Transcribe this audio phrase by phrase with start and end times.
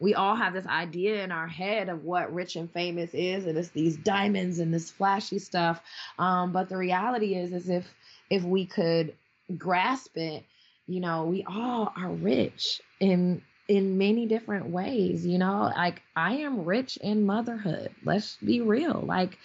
[0.00, 3.58] we all have this idea in our head of what rich and famous is, and
[3.58, 5.80] it's these diamonds and this flashy stuff.
[6.18, 7.86] Um, but the reality is, is if
[8.30, 9.14] if we could
[9.56, 10.44] grasp it,
[10.86, 15.26] you know, we all are rich in in many different ways.
[15.26, 17.90] You know, like I am rich in motherhood.
[18.04, 19.02] Let's be real.
[19.06, 19.38] Like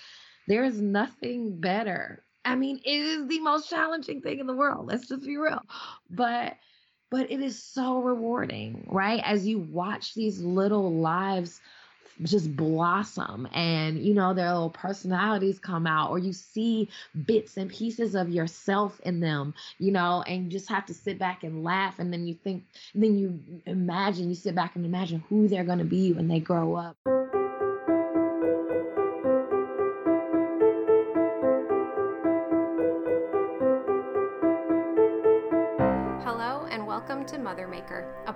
[0.48, 2.22] there's nothing better.
[2.46, 4.88] I mean, it is the most challenging thing in the world.
[4.88, 5.62] Let's just be real.
[6.10, 6.58] But
[7.14, 9.22] but it is so rewarding, right?
[9.24, 11.62] As you watch these little lives
[12.24, 16.88] just blossom and you know their little personalities come out or you see
[17.26, 21.18] bits and pieces of yourself in them you know and you just have to sit
[21.18, 22.64] back and laugh and then you think
[22.94, 26.40] then you imagine you sit back and imagine who they're going to be when they
[26.40, 26.96] grow up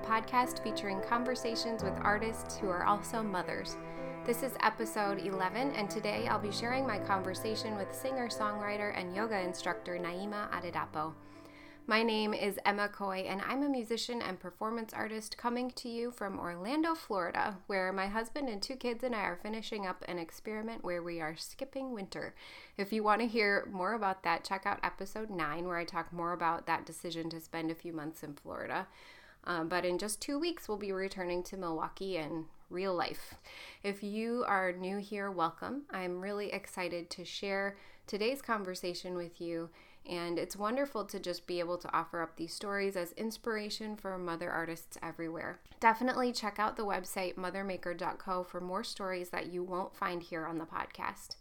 [0.07, 3.75] podcast featuring conversations with artists who are also mothers.
[4.25, 9.13] This is episode 11, and today I'll be sharing my conversation with singer songwriter and
[9.13, 11.13] yoga instructor Naima Adedapo.
[11.87, 16.12] My name is Emma Coy, and I'm a musician and performance artist coming to you
[16.12, 20.20] from Orlando, Florida, where my husband and two kids and I are finishing up an
[20.20, 22.34] experiment where we are skipping winter.
[22.77, 26.13] If you want to hear more about that, check out episode 9, where I talk
[26.13, 28.87] more about that decision to spend a few months in Florida.
[29.48, 33.34] Um, but in just two weeks, we'll be returning to Milwaukee and real life.
[33.81, 35.84] If you are new here, welcome.
[35.89, 39.70] I'm really excited to share today's conversation with you
[40.07, 44.17] and it's wonderful to just be able to offer up these stories as inspiration for
[44.17, 45.59] mother artists everywhere.
[45.79, 50.57] Definitely check out the website mothermaker.co for more stories that you won't find here on
[50.57, 51.35] the podcast.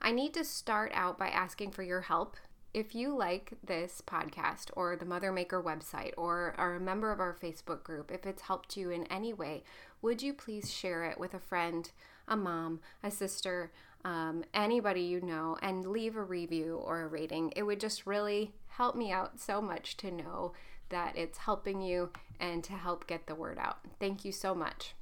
[0.00, 2.36] I need to start out by asking for your help.
[2.72, 7.18] If you like this podcast or the Mother Maker website or are a member of
[7.18, 9.64] our Facebook group, if it's helped you in any way,
[10.02, 11.90] would you please share it with a friend,
[12.28, 13.72] a mom, a sister,
[14.04, 17.52] um, anybody you know and leave a review or a rating.
[17.56, 20.52] It would just really help me out so much to know
[20.90, 23.78] that it's helping you and to help get the word out.
[23.98, 24.94] Thank you so much.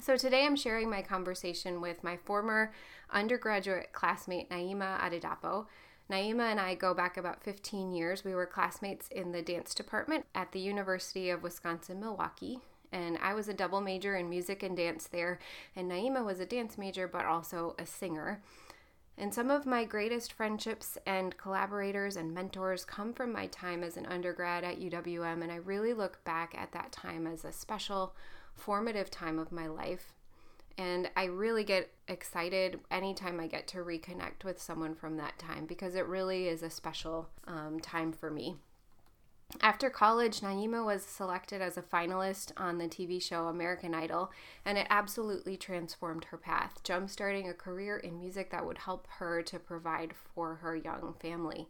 [0.00, 2.72] So, today I'm sharing my conversation with my former
[3.10, 5.66] undergraduate classmate, Naima Adedapo.
[6.10, 8.24] Naima and I go back about 15 years.
[8.24, 12.60] We were classmates in the dance department at the University of Wisconsin Milwaukee
[12.92, 15.38] and I was a double major in music and dance there,
[15.76, 18.42] and Naima was a dance major but also a singer.
[19.16, 23.96] And some of my greatest friendships and collaborators and mentors come from my time as
[23.96, 28.14] an undergrad at UWM, and I really look back at that time as a special,
[28.54, 30.14] formative time of my life.
[30.80, 35.66] And I really get excited anytime I get to reconnect with someone from that time
[35.66, 38.56] because it really is a special um, time for me.
[39.60, 44.30] After college, Naima was selected as a finalist on the TV show American Idol,
[44.64, 49.42] and it absolutely transformed her path, jumpstarting a career in music that would help her
[49.42, 51.68] to provide for her young family.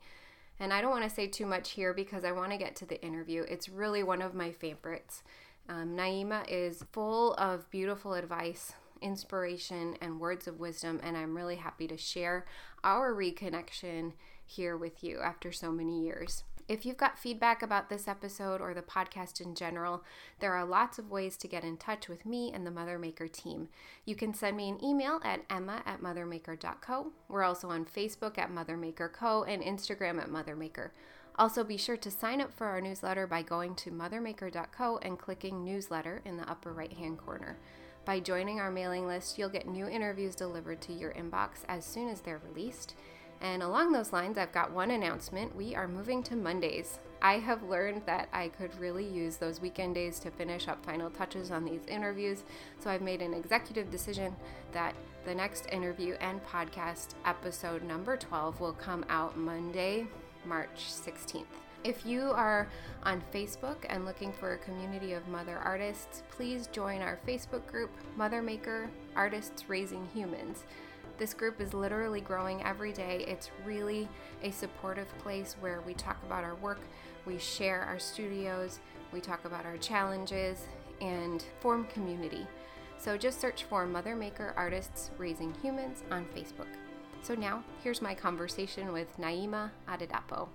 [0.60, 2.86] And I don't want to say too much here because I want to get to
[2.86, 3.42] the interview.
[3.48, 5.24] It's really one of my favorites.
[5.68, 11.56] Um, Naima is full of beautiful advice, inspiration, and words of wisdom, and I'm really
[11.56, 12.46] happy to share
[12.84, 14.12] our reconnection
[14.44, 16.44] here with you after so many years.
[16.68, 20.04] If you've got feedback about this episode or the podcast in general,
[20.38, 23.26] there are lots of ways to get in touch with me and the Mother Maker
[23.26, 23.68] team.
[24.04, 27.08] You can send me an email at emma at mothermaker.co.
[27.28, 30.90] We're also on Facebook at Mother Maker mothermakerco and Instagram at mothermaker.
[31.36, 35.64] Also, be sure to sign up for our newsletter by going to mothermaker.co and clicking
[35.64, 37.56] newsletter in the upper right hand corner.
[38.04, 42.08] By joining our mailing list, you'll get new interviews delivered to your inbox as soon
[42.08, 42.94] as they're released.
[43.42, 45.54] And along those lines, I've got one announcement.
[45.54, 46.98] We are moving to Mondays.
[47.22, 51.10] I have learned that I could really use those weekend days to finish up final
[51.10, 52.44] touches on these interviews.
[52.78, 54.34] So I've made an executive decision
[54.72, 54.94] that
[55.24, 60.06] the next interview and podcast episode number 12 will come out Monday,
[60.46, 61.44] March 16th.
[61.82, 62.68] If you are
[63.04, 67.90] on Facebook and looking for a community of mother artists, please join our Facebook group,
[68.16, 70.64] Mother Maker Artists Raising Humans.
[71.16, 73.24] This group is literally growing every day.
[73.26, 74.10] It's really
[74.42, 76.80] a supportive place where we talk about our work,
[77.24, 78.80] we share our studios,
[79.10, 80.66] we talk about our challenges,
[81.00, 82.46] and form community.
[82.98, 86.68] So just search for Mother Maker Artists Raising Humans on Facebook.
[87.22, 90.48] So now, here's my conversation with Naima Adedapo.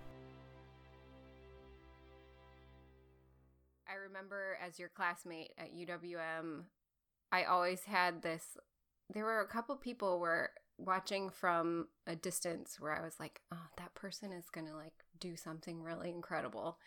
[4.15, 6.63] Remember as your classmate at UWM,
[7.31, 8.57] I always had this
[9.13, 13.67] there were a couple people where watching from a distance where I was like, oh,
[13.77, 16.79] that person is going to like do something really incredible.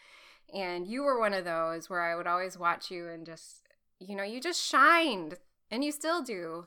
[0.52, 3.68] And you were one of those where I would always watch you and just
[4.00, 5.34] you know, you just shined
[5.70, 6.66] and you still do.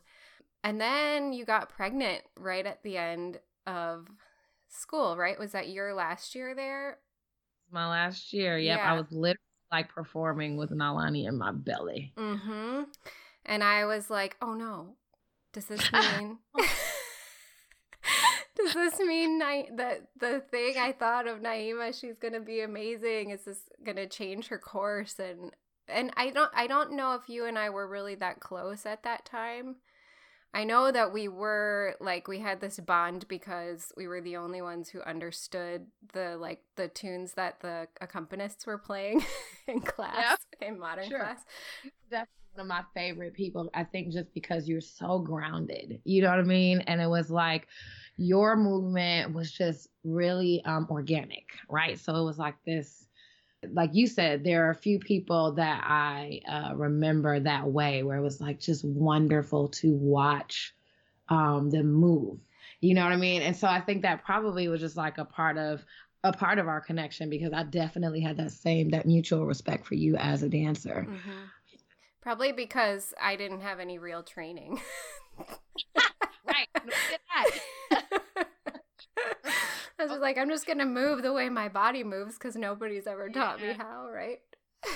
[0.64, 4.08] And then you got pregnant right at the end of
[4.70, 5.40] school, right?
[5.40, 7.00] Was that your last year there?
[7.72, 8.58] My last year.
[8.58, 8.78] Yep.
[8.78, 8.94] Yeah.
[8.94, 9.40] I was literally
[9.72, 12.14] like performing with Nalani in my belly.
[12.18, 12.84] Mm-hmm.
[13.46, 14.96] And I was like, oh no,
[15.54, 16.38] does this mean
[18.56, 23.30] Does this mean Na- that the thing I thought of Naima, she's gonna be amazing,
[23.32, 25.20] is this gonna change her course?
[25.20, 25.52] And
[25.88, 29.04] and I don't I don't know if you and I were really that close at
[29.04, 29.78] that time.
[30.54, 34.62] I know that we were like we had this bond because we were the only
[34.62, 39.24] ones who understood the like the tunes that the accompanists were playing
[39.68, 40.70] in class yep.
[40.70, 41.20] in modern sure.
[41.20, 41.44] class.
[42.10, 43.70] Definitely one of my favorite people.
[43.74, 46.82] I think just because you're so grounded, you know what I mean.
[46.82, 47.68] And it was like
[48.18, 51.98] your movement was just really um, organic, right?
[52.00, 53.08] So it was like this
[53.70, 58.18] like you said, there are a few people that I uh, remember that way where
[58.18, 60.74] it was like just wonderful to watch
[61.30, 62.40] um, them move.
[62.80, 63.42] You know what I mean?
[63.42, 65.86] And so I think that probably was just like a part of
[66.24, 69.96] a part of our connection because I definitely had that same that mutual respect for
[69.96, 71.08] you as a dancer.
[71.08, 71.40] Mm-hmm.
[72.22, 74.80] Probably because I didn't have any real training.
[76.46, 76.68] right.
[80.10, 83.30] I was like, I'm just gonna move the way my body moves because nobody's ever
[83.30, 83.68] taught yeah.
[83.68, 84.40] me how, right?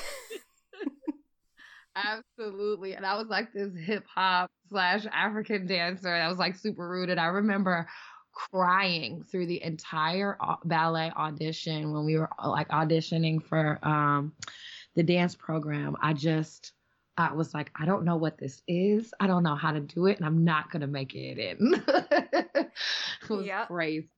[1.95, 2.93] Absolutely.
[2.93, 7.17] And I was like this hip hop slash African dancer that was like super rooted.
[7.17, 7.87] I remember
[8.33, 14.33] crying through the entire ballet audition when we were like auditioning for um,
[14.95, 15.95] the dance program.
[16.01, 16.73] I just,
[17.17, 19.13] I was like, I don't know what this is.
[19.21, 21.81] I don't know how to do it, and I'm not gonna make it in.
[21.87, 23.67] it was yep.
[23.67, 24.09] crazy.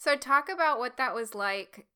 [0.00, 1.86] So, talk about what that was like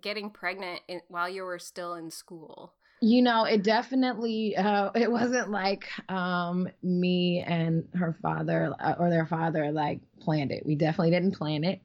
[0.00, 2.72] getting pregnant in, while you were still in school.
[3.02, 9.10] You know, it definitely uh, it wasn't like um, me and her father uh, or
[9.10, 10.64] their father like planned it.
[10.64, 11.82] We definitely didn't plan it,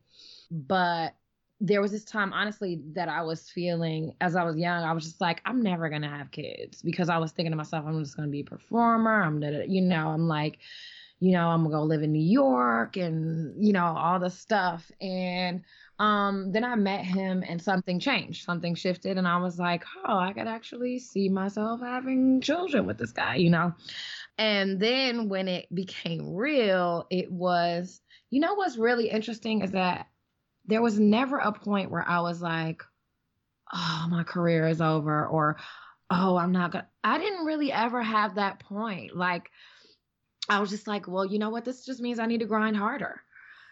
[0.49, 1.13] but
[1.59, 5.03] there was this time honestly that I was feeling as I was young, I was
[5.03, 8.15] just like, I'm never gonna have kids because I was thinking to myself, I'm just
[8.15, 9.21] gonna be a performer.
[9.23, 10.59] I'm gonna, you know, I'm like,
[11.19, 14.89] you know, I'm gonna go live in New York and, you know, all the stuff.
[15.01, 15.63] And
[15.99, 20.17] um, then I met him and something changed, something shifted, and I was like, oh,
[20.17, 23.73] I could actually see myself having children with this guy, you know.
[24.37, 27.99] And then when it became real, it was,
[28.29, 30.07] you know, what's really interesting is that
[30.65, 32.81] there was never a point where I was like,
[33.73, 35.57] oh, my career is over, or
[36.09, 36.87] oh, I'm not gonna.
[37.03, 39.17] I didn't really ever have that point.
[39.17, 39.51] Like,
[40.49, 41.65] I was just like, well, you know what?
[41.65, 43.21] This just means I need to grind harder.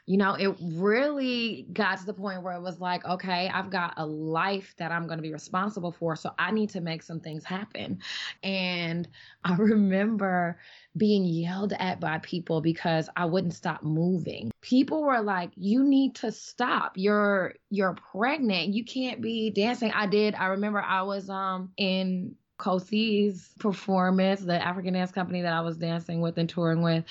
[0.06, 3.94] You know, it really got to the point where it was like, okay, I've got
[3.98, 6.16] a life that I'm going to be responsible for.
[6.16, 8.00] So I need to make some things happen.
[8.42, 9.06] And
[9.44, 10.60] I remember
[10.96, 14.50] being yelled at by people because I wouldn't stop moving.
[14.62, 16.94] People were like, "You need to stop.
[16.96, 18.74] You're you're pregnant.
[18.74, 20.36] You can't be dancing." I did.
[20.36, 25.78] I remember I was um in Ko-Thi's performance, the African dance company that I was
[25.78, 27.04] dancing with and touring with.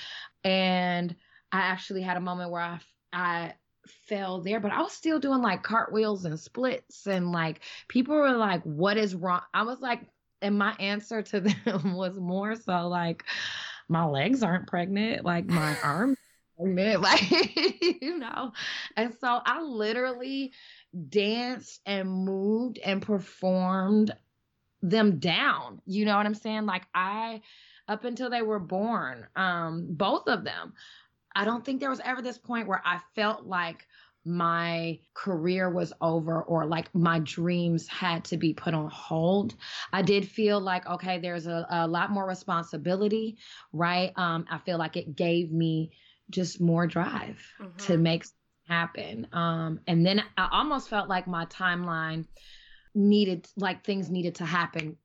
[0.43, 1.15] And
[1.51, 2.79] I actually had a moment where I,
[3.13, 3.53] I
[4.07, 7.07] fell there, but I was still doing like cartwheels and splits.
[7.07, 9.41] And like people were like, what is wrong?
[9.53, 10.01] I was like,
[10.41, 13.23] and my answer to them was more so like,
[13.89, 16.17] my legs aren't pregnant, like my arms
[16.57, 18.51] pregnant, like, you know.
[18.95, 20.51] And so I literally
[21.09, 24.13] danced and moved and performed
[24.81, 25.81] them down.
[25.85, 26.65] You know what I'm saying?
[26.65, 27.41] Like I
[27.87, 30.73] up until they were born, um, both of them,
[31.35, 33.85] I don't think there was ever this point where I felt like
[34.25, 39.55] my career was over or like my dreams had to be put on hold.
[39.93, 43.37] I did feel like, okay, there's a, a lot more responsibility,
[43.71, 44.11] right?
[44.17, 45.91] Um, I feel like it gave me
[46.29, 47.77] just more drive mm-hmm.
[47.85, 48.25] to make
[48.67, 49.27] happen.
[49.31, 52.25] Um, and then I almost felt like my timeline
[52.97, 54.97] needed like things needed to happen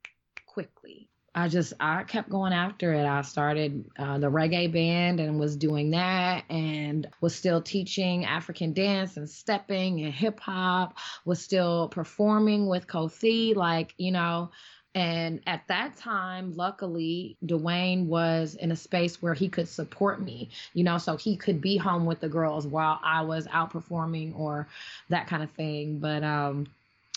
[0.47, 1.09] quickly.
[1.35, 3.07] I just I kept going after it.
[3.07, 8.75] I started uh, the reggae band and was doing that, and was still teaching African
[8.75, 10.99] dance and stepping and hip hop.
[11.25, 14.51] Was still performing with Ko-Thi, like you know.
[14.95, 20.51] And at that time, luckily, Dwayne was in a space where he could support me,
[20.75, 24.35] you know, so he could be home with the girls while I was out performing
[24.35, 24.69] or
[25.09, 25.99] that kind of thing.
[25.99, 26.67] But um,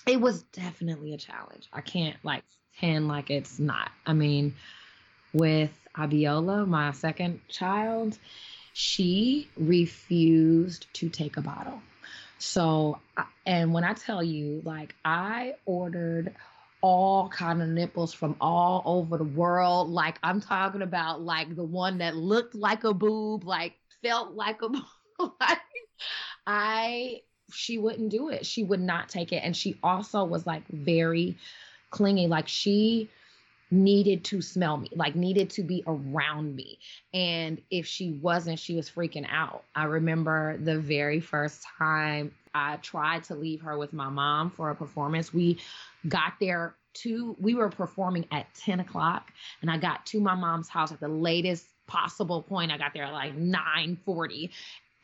[0.05, 1.67] it was definitely a challenge.
[1.73, 2.43] I can't like
[2.73, 3.91] pretend like it's not.
[4.05, 4.55] I mean,
[5.33, 8.17] with Abiola, my second child,
[8.73, 11.81] she refused to take a bottle.
[12.37, 12.99] So,
[13.45, 16.35] and when I tell you, like, I ordered
[16.81, 19.89] all kind of nipples from all over the world.
[19.89, 24.61] Like I'm talking about like the one that looked like a boob, like felt like
[24.61, 24.83] a boob.
[25.39, 25.59] like,
[26.45, 27.21] I
[27.51, 28.45] she wouldn't do it.
[28.45, 29.41] She would not take it.
[29.43, 31.37] And she also was like very
[31.89, 32.27] clingy.
[32.27, 33.09] Like she
[33.71, 36.79] needed to smell me, like needed to be around me.
[37.13, 39.63] And if she wasn't, she was freaking out.
[39.75, 44.69] I remember the very first time I tried to leave her with my mom for
[44.69, 45.33] a performance.
[45.33, 45.59] We
[46.07, 50.69] got there to, we were performing at 10 o'clock, and I got to my mom's
[50.69, 52.71] house at the latest possible point.
[52.71, 54.49] I got there at like 9:40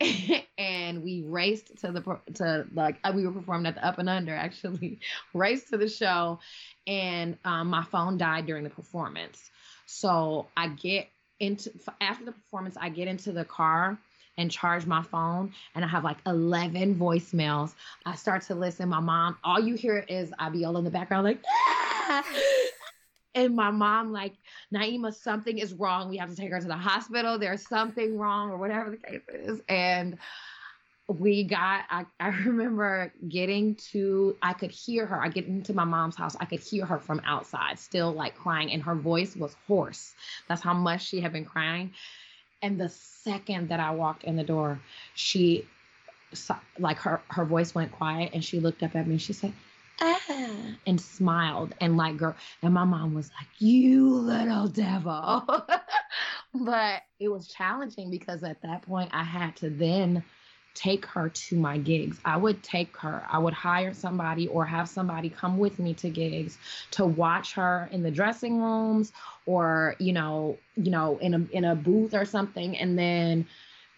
[0.58, 2.02] and we raced to the
[2.34, 5.00] to like uh, we were performing at the up and under actually
[5.34, 6.40] raced to the show
[6.88, 9.52] and um, my phone died during the performance
[9.86, 11.08] so i get
[11.40, 13.98] into after the performance i get into the car
[14.38, 17.74] and charge my phone and i have like 11 voicemails
[18.06, 21.44] i start to listen my mom all you hear is abiola in the background like
[21.48, 22.24] ah!
[23.36, 24.34] and my mom like
[24.74, 26.10] naima something is wrong.
[26.10, 27.38] We have to take her to the hospital.
[27.38, 29.62] There's something wrong or whatever the case is.
[29.68, 30.18] And
[31.08, 35.22] we got I, I remember getting to i could hear her.
[35.22, 36.36] I get into my mom's house.
[36.40, 38.72] I could hear her from outside still like crying.
[38.72, 40.14] And her voice was hoarse.
[40.48, 41.92] That's how much she had been crying.
[42.62, 44.80] And the second that i walked in the door
[45.16, 45.66] she
[46.80, 49.14] like her her voice went quiet and she looked up at me.
[49.14, 49.54] And she said
[50.02, 50.20] ah,
[50.88, 55.46] and smiled and like girl and my mom was like you little devil.
[56.54, 60.24] But it was challenging because at that point i had to then
[60.74, 62.18] take her to my gigs.
[62.26, 66.10] I would take her i would hire somebody or have somebody come with me to
[66.10, 66.58] gigs
[66.92, 69.14] to watch her in the dressing rooms
[69.46, 72.78] or you know you know in a in a booth or something.
[72.78, 73.48] And then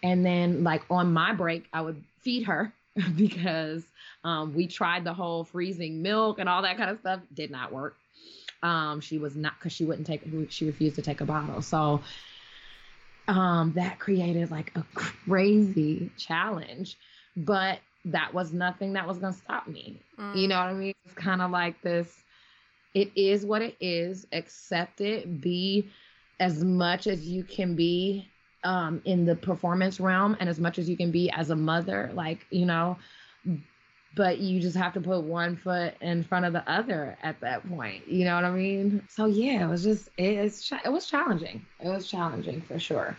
[0.02, 2.72] and then like on my break i would feed her
[3.16, 3.84] because
[4.22, 7.20] um, we tried the whole freezing milk and all that kind of stuff.
[7.32, 7.96] Did not work.
[8.62, 10.22] Um, she was not because she wouldn't take.
[10.50, 11.60] She refused to take a bottle.
[11.60, 12.00] So
[13.28, 16.96] um, that created like a crazy challenge.
[17.36, 20.00] But that was nothing that was gonna stop me.
[20.18, 20.36] Mm.
[20.36, 20.94] You know what I mean?
[21.04, 22.22] It's kind of like this.
[22.94, 24.26] It is what it is.
[24.32, 25.40] Accept it.
[25.40, 25.88] Be
[26.38, 28.28] as much as you can be
[28.64, 32.10] um, in the performance realm, and as much as you can be as a mother.
[32.14, 32.96] Like you know,
[34.16, 37.68] but you just have to put one foot in front of the other at that
[37.68, 38.06] point.
[38.08, 39.06] You know what I mean?
[39.08, 41.64] So yeah, it was just it's it was challenging.
[41.80, 43.16] It was challenging for sure.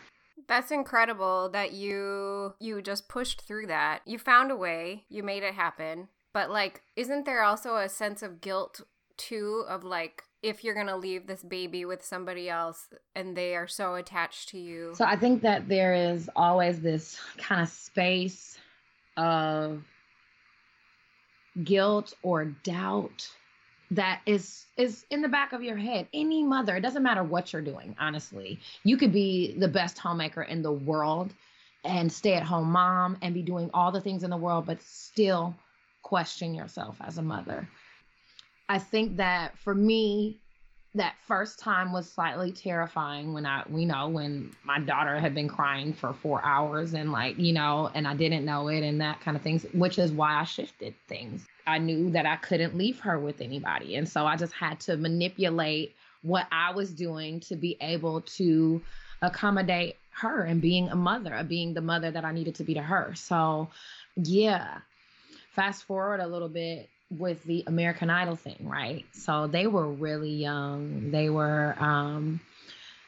[0.48, 4.02] That's incredible that you you just pushed through that.
[4.06, 5.06] You found a way.
[5.10, 6.10] You made it happen.
[6.34, 8.82] But like isn't there also a sense of guilt
[9.18, 13.56] too of like if you're going to leave this baby with somebody else and they
[13.56, 14.94] are so attached to you?
[14.96, 18.60] So I think that there is always this kind of space
[19.18, 19.82] of
[21.64, 23.28] guilt or doubt
[23.92, 26.08] that is is in the back of your head.
[26.14, 28.60] Any mother it doesn't matter what you're doing honestly.
[28.84, 31.34] You could be the best homemaker in the world
[31.84, 34.82] and stay at home mom and be doing all the things in the world but
[34.82, 35.56] still
[36.04, 37.68] question yourself as a mother
[38.70, 40.40] i think that for me
[40.96, 45.50] that first time was slightly terrifying when I, we know, when my daughter had been
[45.50, 49.20] crying for four hours and like, you know, and I didn't know it and that
[49.20, 51.46] kind of things, which is why I shifted things.
[51.68, 53.98] I knew that I couldn't leave her with anybody.
[53.98, 58.82] And so I just had to manipulate what I was doing to be able to
[59.22, 62.82] accommodate her and being a mother, being the mother that I needed to be to
[62.82, 63.14] her.
[63.16, 63.68] So,
[64.16, 64.80] yeah.
[65.52, 69.06] Fast forward a little bit, with the American Idol thing, right?
[69.12, 71.12] So they were really young.
[71.12, 72.42] They were um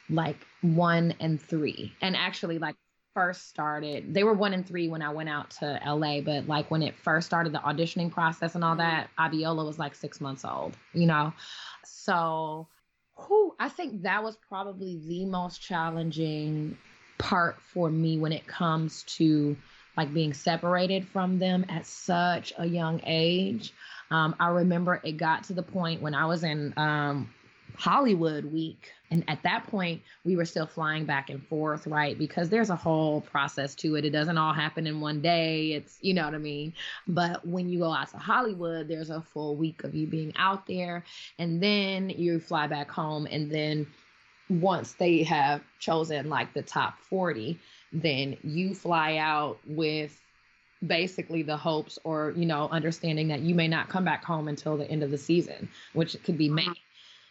[0.10, 1.94] like 1 and 3.
[2.02, 2.76] And actually like
[3.14, 6.70] first started, they were 1 and 3 when I went out to LA, but like
[6.70, 8.80] when it first started the auditioning process and all mm-hmm.
[8.80, 11.34] that, Abiola was like 6 months old, you know.
[11.84, 12.68] So
[13.16, 16.78] who I think that was probably the most challenging
[17.18, 19.58] part for me when it comes to
[19.98, 23.74] like being separated from them at such a young age.
[24.12, 27.30] Um, I remember it got to the point when I was in um,
[27.78, 28.92] Hollywood week.
[29.12, 32.18] And at that point, we were still flying back and forth, right?
[32.18, 34.04] Because there's a whole process to it.
[34.04, 35.74] It doesn't all happen in one day.
[35.74, 36.74] It's, you know what I mean?
[37.08, 40.68] But when you go out to Hollywood, there's a full week of you being out
[40.68, 41.06] there.
[41.40, 43.28] And then you fly back home.
[43.30, 43.88] And then
[44.50, 47.60] once they have chosen like the top 40,
[47.92, 50.20] then you fly out with
[50.86, 54.78] basically the hopes or you know understanding that you may not come back home until
[54.78, 56.68] the end of the season which could be may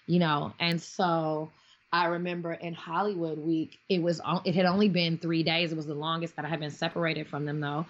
[0.07, 1.49] you know and so
[1.93, 5.87] i remember in hollywood week it was it had only been three days it was
[5.87, 7.87] the longest that i had been separated from them though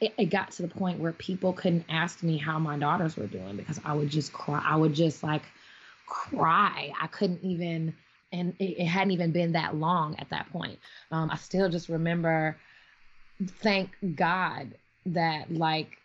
[0.00, 3.26] it, it got to the point where people couldn't ask me how my daughters were
[3.26, 4.62] doing because I would just cry.
[4.64, 5.42] I would just like
[6.06, 6.92] cry.
[7.00, 7.94] I couldn't even,
[8.34, 10.78] and it, it hadn't even been that long at that point.
[11.10, 12.56] Um, I still just remember,
[13.60, 14.74] thank God
[15.06, 15.98] that like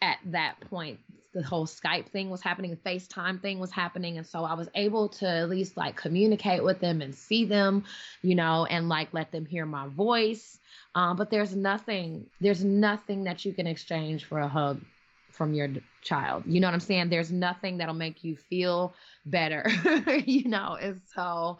[0.00, 1.00] at that point
[1.34, 4.18] the whole Skype thing was happening, the FaceTime thing was happening.
[4.18, 7.84] And so I was able to at least like communicate with them and see them,
[8.20, 10.58] you know, and like let them hear my voice.
[10.94, 14.82] Um, but there's nothing, there's nothing that you can exchange for a hug
[15.42, 15.68] from your
[16.02, 16.44] child.
[16.46, 17.08] You know what I'm saying?
[17.08, 18.94] There's nothing that'll make you feel
[19.26, 19.68] better,
[20.24, 20.78] you know.
[20.80, 21.58] And so,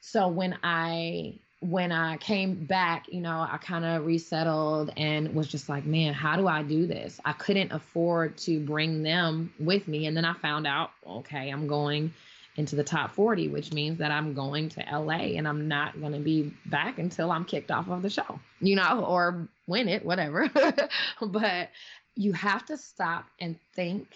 [0.00, 5.46] so when I when I came back, you know, I kind of resettled and was
[5.46, 7.20] just like, man, how do I do this?
[7.24, 10.06] I couldn't afford to bring them with me.
[10.06, 12.12] And then I found out, okay, I'm going
[12.56, 16.12] into the top 40, which means that I'm going to LA and I'm not going
[16.12, 20.04] to be back until I'm kicked off of the show, you know, or win it,
[20.04, 20.50] whatever.
[21.20, 21.70] but
[22.16, 24.08] you have to stop and think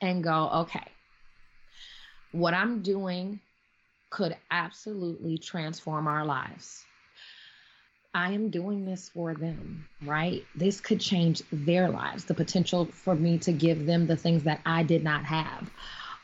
[0.00, 0.86] and go, okay,
[2.32, 3.40] what I'm doing
[4.10, 6.84] could absolutely transform our lives.
[8.14, 10.44] I am doing this for them, right?
[10.54, 14.60] This could change their lives, the potential for me to give them the things that
[14.66, 15.70] I did not have,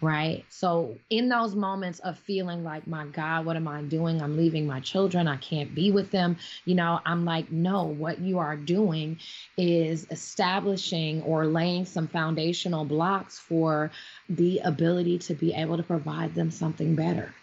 [0.01, 0.45] right?
[0.49, 4.23] So, in those moments of feeling like, my God, what am I doing?
[4.23, 5.29] I'm leaving my children.
[5.29, 6.37] I can't be with them.
[6.65, 9.19] You know, I'm like, no, what you are doing
[9.57, 13.91] is establishing or laying some foundational blocks for
[14.29, 17.35] the ability to be able to provide them something better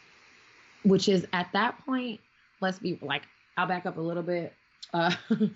[0.86, 2.20] which is at that point,
[2.62, 3.24] let's be like,
[3.58, 4.54] I'll back up a little bit.
[4.94, 5.14] Uh,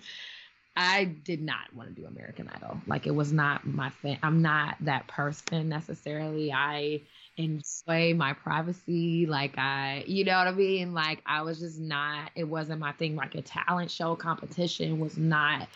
[0.76, 2.80] I did not want to do American Idol.
[2.86, 4.18] Like it was not my thing.
[4.22, 6.52] I'm not that person necessarily.
[6.52, 7.02] I
[7.36, 9.26] enjoy my privacy.
[9.26, 10.94] Like I, you know what I mean?
[10.94, 13.16] Like I was just not, it wasn't my thing.
[13.16, 15.68] Like a talent show competition was not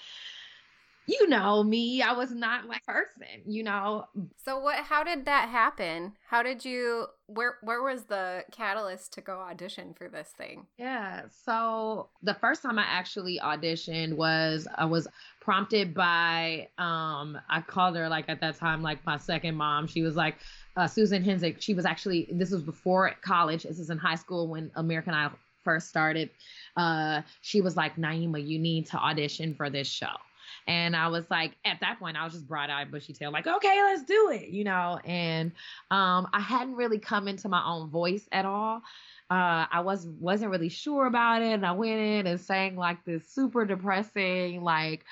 [1.07, 4.07] you know me i was not like person you know?
[4.45, 6.13] So what how did that happen?
[6.29, 10.67] How did you where where was the catalyst to go audition for this thing?
[10.79, 15.07] Yeah so the first time i actually auditioned was i was
[15.41, 19.87] prompted by um i called her like at that time like my second mom.
[19.87, 20.37] She was like
[20.77, 21.61] uh, susan hensick.
[21.61, 23.65] She was actually this was before college.
[23.65, 26.31] This is in high school when american idol first started.
[26.77, 30.15] Uh she was like naima you need to audition for this show
[30.67, 33.47] and I was like, at that point, I was just bright eyed, bushy tail, like,
[33.47, 34.99] okay, let's do it, you know.
[35.05, 35.53] And
[35.91, 38.83] um, I hadn't really come into my own voice at all.
[39.31, 43.05] Uh, I was wasn't really sure about it, and I went in and sang like
[43.05, 45.05] this super depressing, like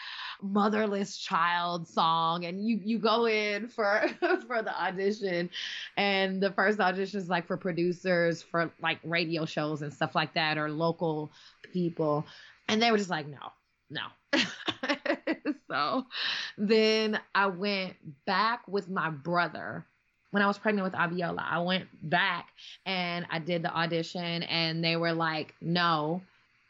[0.42, 4.02] motherless child song and you you go in for
[4.46, 5.48] for the audition
[5.96, 10.34] and the first audition is like for producers for like radio shows and stuff like
[10.34, 11.30] that or local
[11.72, 12.26] people
[12.68, 13.52] and they were just like no
[13.90, 14.06] no
[15.72, 16.06] so
[16.58, 17.94] then I went
[18.26, 19.86] back with my brother
[20.30, 21.42] when I was pregnant with Abiola.
[21.42, 22.48] I went back
[22.84, 26.22] and I did the audition, and they were like, no.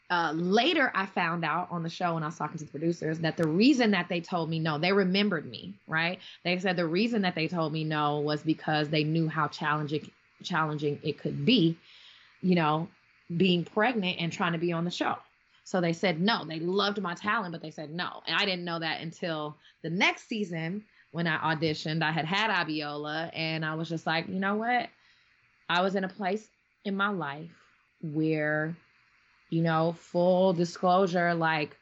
[0.09, 3.19] Uh, later, I found out on the show when I was talking to the producers
[3.19, 6.19] that the reason that they told me no, they remembered me, right?
[6.43, 10.11] They said the reason that they told me no was because they knew how challenging
[10.43, 11.77] challenging it could be,
[12.41, 12.89] you know,
[13.35, 15.15] being pregnant and trying to be on the show.
[15.63, 16.45] So they said no.
[16.45, 18.21] They loved my talent, but they said no.
[18.27, 22.03] And I didn't know that until the next season when I auditioned.
[22.03, 24.89] I had had Abiola, and I was just like, you know what?
[25.69, 26.45] I was in a place
[26.83, 27.49] in my life
[28.01, 28.75] where,
[29.49, 31.77] you know, full disclosure, like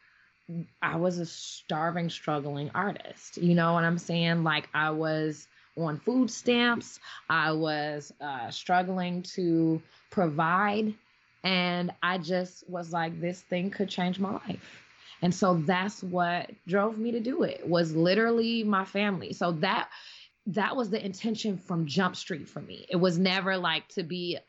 [0.81, 3.37] I was a starving, struggling artist.
[3.37, 4.43] You know what I'm saying?
[4.43, 6.99] Like I was on food stamps.
[7.29, 10.93] I was uh, struggling to provide
[11.43, 14.83] and I just was like, this thing could change my life.
[15.21, 19.33] And so that's what drove me to do it was literally my family.
[19.33, 19.89] So that
[20.47, 22.87] that was the intention from Jump Street for me.
[22.89, 24.39] It was never like to be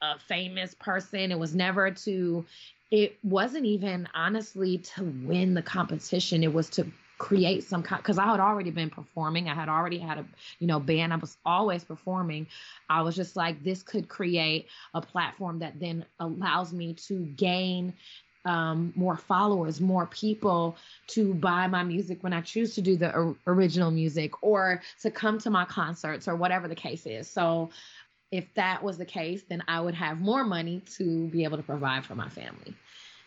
[0.00, 1.30] a famous person.
[1.30, 2.46] It was never to
[2.90, 6.42] it wasn't even honestly to win the competition.
[6.42, 6.86] It was to
[7.22, 9.48] create some kind because I had already been performing.
[9.48, 10.24] I had already had a
[10.58, 11.12] you know band.
[11.12, 12.48] I was always performing.
[12.90, 17.92] I was just like this could create a platform that then allows me to gain
[18.44, 20.76] um, more followers, more people
[21.08, 25.10] to buy my music when I choose to do the or- original music or to
[25.12, 27.28] come to my concerts or whatever the case is.
[27.30, 27.70] So
[28.32, 31.62] if that was the case, then I would have more money to be able to
[31.62, 32.74] provide for my family.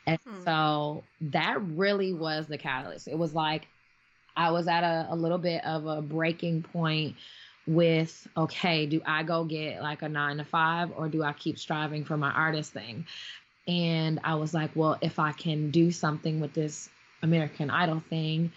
[0.05, 0.43] And hmm.
[0.43, 3.07] so that really was the catalyst.
[3.07, 3.69] It was like
[4.35, 7.15] I was at a, a little bit of a breaking point
[7.67, 11.57] with okay, do I go get like a nine to five or do I keep
[11.57, 13.07] striving for my artist thing?
[13.67, 16.89] And I was like, well, if I can do something with this
[17.23, 18.51] American Idol thing,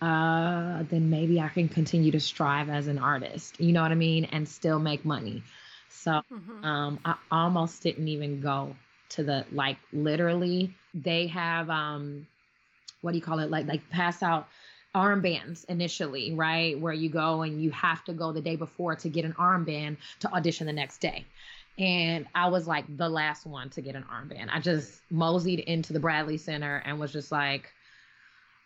[0.00, 3.60] uh, then maybe I can continue to strive as an artist.
[3.60, 4.26] You know what I mean?
[4.26, 5.42] And still make money.
[5.88, 6.64] So mm-hmm.
[6.64, 8.76] um, I almost didn't even go
[9.10, 12.26] to the like literally they have um
[13.02, 14.48] what do you call it like like pass out
[14.94, 16.78] armbands initially, right?
[16.78, 19.96] Where you go and you have to go the day before to get an armband
[20.20, 21.24] to audition the next day.
[21.78, 24.48] And I was like the last one to get an armband.
[24.52, 27.72] I just moseyed into the Bradley Center and was just like,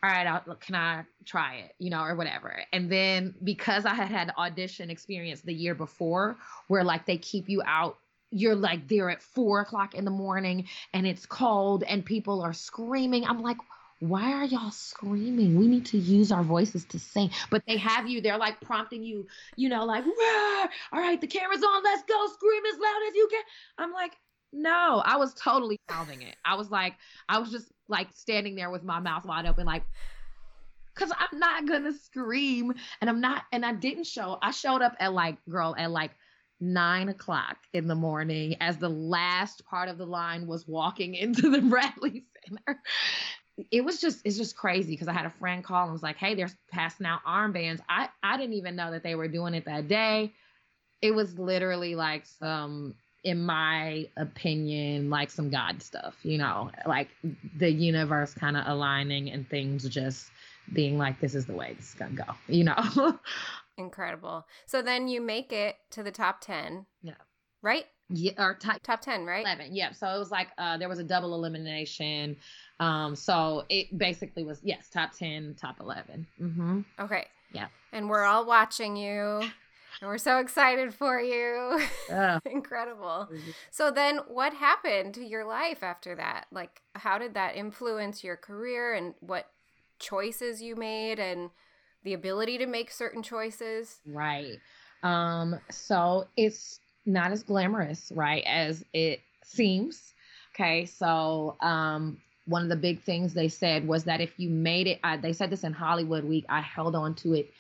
[0.03, 2.62] all right, I'll, can I try it, you know, or whatever.
[2.73, 6.37] And then because I had had audition experience the year before,
[6.69, 7.99] where like they keep you out,
[8.31, 12.53] you're like there at four o'clock in the morning and it's cold and people are
[12.53, 13.25] screaming.
[13.25, 13.57] I'm like,
[14.01, 15.59] why are y'all screaming?
[15.59, 17.31] We need to use our voices to sing.
[17.51, 20.05] But they have you, they're like prompting you, you know, like,
[20.93, 23.43] all right, the camera's on, let's go, scream as loud as you can.
[23.79, 24.13] I'm like,
[24.53, 26.37] no, I was totally mouthing it.
[26.45, 26.95] I was like,
[27.29, 29.85] I was just like standing there with my mouth wide open, like,
[30.95, 32.73] because I'm not gonna scream.
[33.01, 36.13] And I'm not, and I didn't show, I showed up at like, girl, at like
[36.61, 41.51] nine o'clock in the morning as the last part of the line was walking into
[41.51, 42.81] the Bradley Center
[43.71, 46.16] it was just it's just crazy because I had a friend call and was like,
[46.16, 49.64] "Hey, they're passing out armbands." I I didn't even know that they were doing it
[49.64, 50.33] that day.
[51.03, 57.09] It was literally like some in my opinion like some god stuff, you know, like
[57.59, 60.31] the universe kind of aligning and things just
[60.73, 63.19] being like this is the way this is to go, you know.
[63.79, 64.47] Incredible.
[64.66, 66.87] So then you make it to the top 10.
[67.03, 67.14] Yeah.
[67.62, 67.87] Right?
[68.09, 69.45] Yeah, or top top ten, right?
[69.45, 69.75] Eleven.
[69.75, 69.90] Yeah.
[69.90, 72.37] So it was like uh, there was a double elimination.
[72.79, 76.81] Um, so it basically was yes, top ten, top 11 mm-hmm.
[77.01, 77.27] Okay.
[77.53, 77.69] Yeah.
[77.93, 79.41] And we're all watching you.
[80.01, 81.81] And we're so excited for you.
[82.09, 82.39] Yeah.
[82.45, 83.29] Incredible.
[83.71, 86.47] So then what happened to your life after that?
[86.53, 89.49] Like how did that influence your career and what
[89.99, 91.51] choices you made and
[92.05, 94.01] the ability to make certain choices?
[94.07, 94.59] Right.
[95.03, 100.12] Um so it's not as glamorous, right, as it seems.
[100.55, 104.87] Okay, so um, one of the big things they said was that if you made
[104.87, 106.47] it, I, they said this in Hollywood Week.
[106.49, 107.53] I held on to it.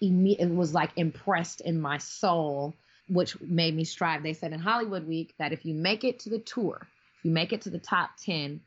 [0.00, 2.74] It was like impressed in my soul,
[3.08, 4.22] which made me strive.
[4.22, 7.30] They said in Hollywood Week that if you make it to the tour, if you
[7.30, 8.60] make it to the top 10,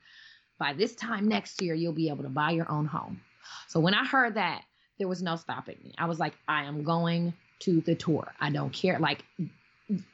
[0.58, 3.20] by this time next year, you'll be able to buy your own home.
[3.68, 4.64] So when I heard that,
[4.98, 5.94] there was no stopping me.
[5.98, 8.32] I was like, I am going to the tour.
[8.40, 8.98] I don't care.
[8.98, 9.26] Like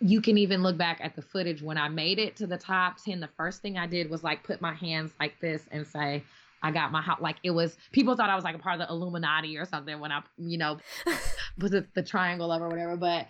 [0.01, 3.03] you can even look back at the footage when I made it to the top
[3.03, 3.19] 10.
[3.19, 6.23] The first thing I did was like put my hands like this and say,
[6.61, 7.21] I got my hot.
[7.21, 9.99] Like it was, people thought I was like a part of the Illuminati or something
[9.99, 10.77] when I, you know,
[11.59, 12.97] put the, the triangle up or whatever.
[12.97, 13.27] But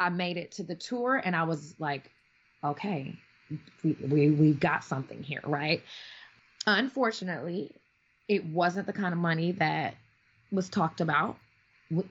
[0.00, 2.10] I made it to the tour and I was like,
[2.64, 3.16] okay,
[3.82, 5.82] we, we, we got something here, right?
[6.66, 7.70] Unfortunately,
[8.26, 9.96] it wasn't the kind of money that
[10.50, 11.36] was talked about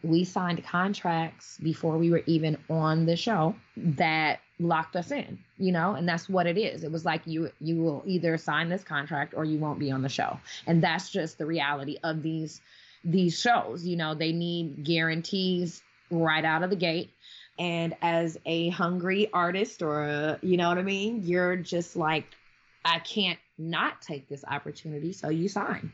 [0.04, 5.72] we signed contracts before we were even on the show that locked us in you
[5.72, 6.84] know and that's what it is.
[6.84, 10.02] It was like you you will either sign this contract or you won't be on
[10.02, 10.40] the show.
[10.68, 12.62] And that's just the reality of these
[13.04, 17.12] these shows you know they need guarantees right out of the gate.
[17.60, 21.24] And as a hungry artist or a, you know what i mean?
[21.24, 22.26] You're just like
[22.86, 25.92] i can't not take this opportunity so you sign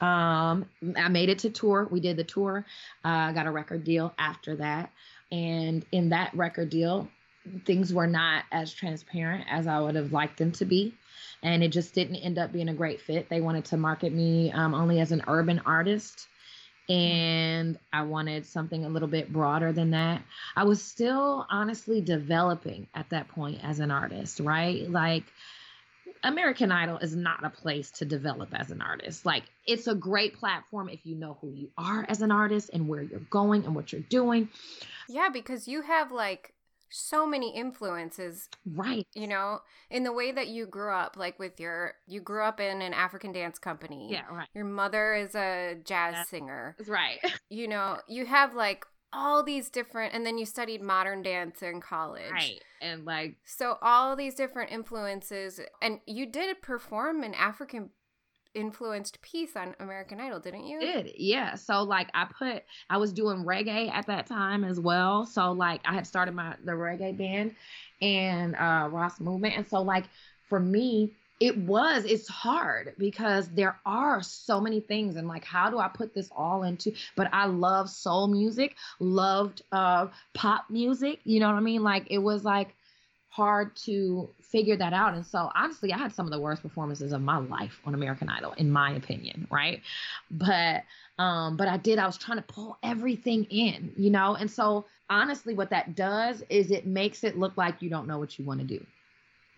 [0.00, 1.88] um, I made it to tour.
[1.90, 2.64] We did the tour.
[3.04, 4.90] I uh, got a record deal after that.
[5.32, 7.08] And in that record deal,
[7.64, 10.94] things were not as transparent as I would have liked them to be.
[11.42, 13.28] And it just didn't end up being a great fit.
[13.28, 16.28] They wanted to market me um, only as an urban artist.
[16.88, 20.22] And I wanted something a little bit broader than that.
[20.54, 24.88] I was still honestly developing at that point as an artist, right?
[24.88, 25.24] Like,
[26.26, 29.24] American Idol is not a place to develop as an artist.
[29.24, 32.88] Like it's a great platform if you know who you are as an artist and
[32.88, 34.48] where you're going and what you're doing.
[35.08, 36.52] Yeah, because you have like
[36.90, 38.48] so many influences.
[38.66, 39.06] Right.
[39.14, 42.58] You know, in the way that you grew up, like with your, you grew up
[42.58, 44.08] in an African dance company.
[44.10, 44.48] Yeah, right.
[44.52, 46.76] Your mother is a jazz That's singer.
[46.86, 47.18] Right.
[47.48, 48.84] You know, you have like
[49.16, 53.78] all these different and then you studied modern dance in college right and like so
[53.80, 57.88] all these different influences and you did perform an african
[58.56, 60.80] influenced piece on American Idol, didn't you?
[60.80, 61.54] Did yeah.
[61.54, 65.26] So like I put I was doing reggae at that time as well.
[65.26, 67.54] So like I had started my the reggae band
[68.00, 69.56] and uh Ross movement.
[69.56, 70.06] And so like
[70.48, 75.68] for me, it was it's hard because there are so many things and like how
[75.68, 81.20] do i put this all into but i love soul music loved uh pop music
[81.24, 82.74] you know what i mean like it was like
[83.36, 85.12] hard to figure that out.
[85.12, 88.30] And so honestly, I had some of the worst performances of my life on American
[88.30, 89.82] Idol, in my opinion, right?
[90.30, 90.84] But
[91.18, 94.36] um, but I did, I was trying to pull everything in, you know?
[94.36, 98.18] And so honestly, what that does is it makes it look like you don't know
[98.18, 98.82] what you want to do.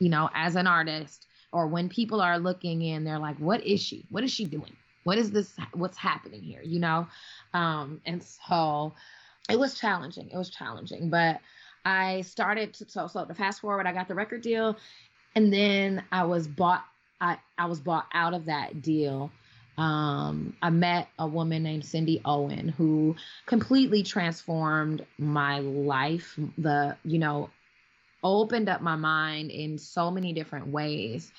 [0.00, 3.82] You know, as an artist, or when people are looking in, they're like, what is
[3.82, 4.06] she?
[4.11, 4.76] What is she doing?
[5.04, 5.54] What is this?
[5.72, 6.61] What's happening here?
[6.62, 7.06] You know?
[7.54, 8.94] Um, and so
[9.48, 10.30] it was challenging.
[10.30, 11.40] It was challenging, but
[11.84, 14.76] I started to so so to fast forward, I got the record deal,
[15.34, 16.84] and then I was bought.
[17.20, 19.30] I I was bought out of that deal.
[19.78, 23.14] Um, I met a woman named Cindy Owen who
[23.46, 26.38] completely transformed my life.
[26.58, 27.48] The you know
[28.22, 31.33] opened up my mind in so many different ways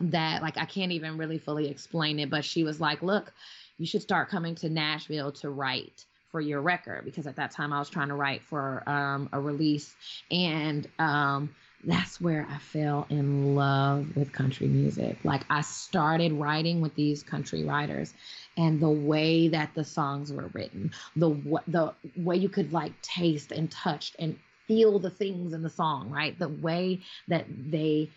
[0.00, 2.30] that like I can't even really fully explain it.
[2.30, 3.32] But she was like, "Look,
[3.78, 7.72] you should start coming to Nashville to write." for your record because at that time
[7.72, 9.96] I was trying to write for um, a release
[10.30, 11.50] and um,
[11.84, 15.16] that's where I fell in love with country music.
[15.24, 18.12] Like I started writing with these country writers
[18.56, 21.30] and the way that the songs were written, the
[21.66, 24.38] the way you could like taste and touch and
[24.70, 26.38] feel the things in the song, right?
[26.38, 28.08] The way that they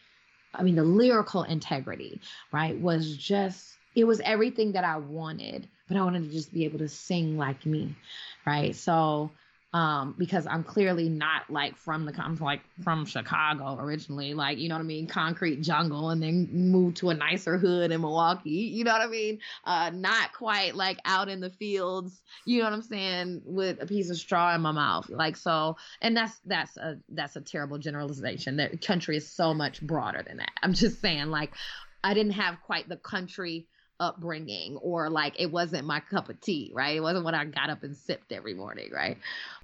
[0.54, 5.98] I mean the lyrical integrity, right, was just it was everything that I wanted but
[5.98, 7.96] I wanted to just be able to sing like me,
[8.46, 8.76] right?
[8.76, 9.32] So,
[9.74, 14.70] um, because I'm clearly not like from the I'm like from Chicago originally, like you
[14.70, 18.50] know what I mean, concrete jungle, and then moved to a nicer hood in Milwaukee,
[18.52, 19.40] you know what I mean?
[19.66, 23.88] Uh, not quite like out in the fields, you know what I'm saying, with a
[23.88, 25.78] piece of straw in my mouth, like so.
[26.02, 28.58] And that's that's a that's a terrible generalization.
[28.58, 30.52] That country is so much broader than that.
[30.62, 31.52] I'm just saying, like,
[32.04, 33.68] I didn't have quite the country
[34.00, 36.96] upbringing or like it wasn't my cup of tea, right?
[36.96, 39.18] It wasn't what I got up and sipped every morning, right?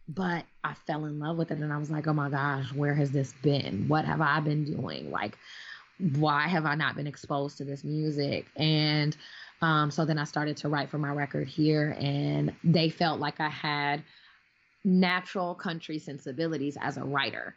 [0.07, 2.93] But I fell in love with it and I was like, oh my gosh, where
[2.95, 3.87] has this been?
[3.87, 5.11] What have I been doing?
[5.11, 5.37] Like,
[6.15, 8.45] why have I not been exposed to this music?
[8.55, 9.15] And
[9.61, 13.41] um, so then I started to write for my record here, and they felt like
[13.41, 14.03] I had
[14.85, 17.55] natural country sensibilities as a writer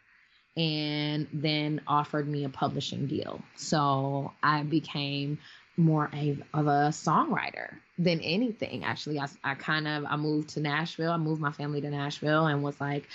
[0.55, 3.41] and then offered me a publishing deal.
[3.55, 5.39] So I became
[5.77, 8.83] more a, of a songwriter than anything.
[8.83, 11.11] Actually I, I kind of i moved to nashville.
[11.11, 13.07] I moved my family to nashville and was like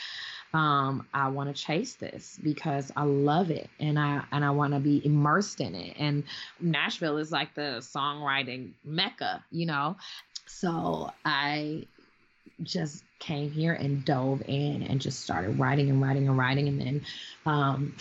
[0.55, 4.73] um, i want to chase this because i love it and i and i want
[4.73, 5.97] to be immersed in it.
[5.99, 6.25] And
[6.61, 9.97] nashville is like the songwriting mecca you know?
[10.47, 11.87] So i
[12.63, 16.69] just came here and dove in and just started writing and writing and writing.
[16.69, 17.05] And then
[17.47, 17.95] um,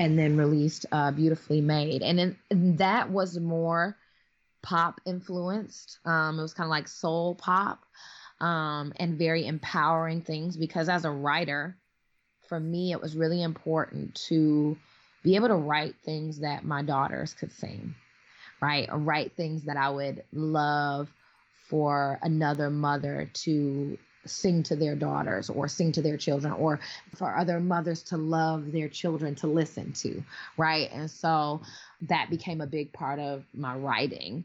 [0.00, 2.00] and then released uh, Beautifully Made.
[2.00, 3.98] And, then, that was more
[4.62, 5.98] pop influenced.
[6.06, 7.84] Um, it was kind of like soul pop
[8.40, 11.76] um, and very empowering things because as a writer,
[12.48, 14.78] for me, it was really important to
[15.22, 17.94] be able to write things that my daughters could sing,
[18.62, 18.88] right?
[18.90, 21.10] Or write things that I would love
[21.68, 26.80] for another mother to sing to their daughters or sing to their children or
[27.14, 30.22] for other mothers to love their children to listen to
[30.56, 31.60] right and so
[32.02, 34.44] that became a big part of my writing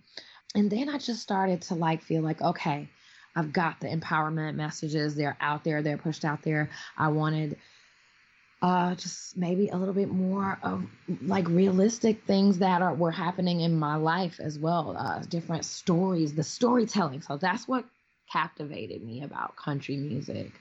[0.56, 2.88] and then i just started to like feel like okay
[3.36, 7.58] i've got the empowerment messages they're out there they're pushed out there i wanted
[8.62, 10.84] uh, just maybe a little bit more of
[11.22, 14.96] like realistic things that are were happening in my life as well.
[14.98, 17.22] Uh, different stories, the storytelling.
[17.22, 17.86] So that's what
[18.36, 20.52] captivated me about country music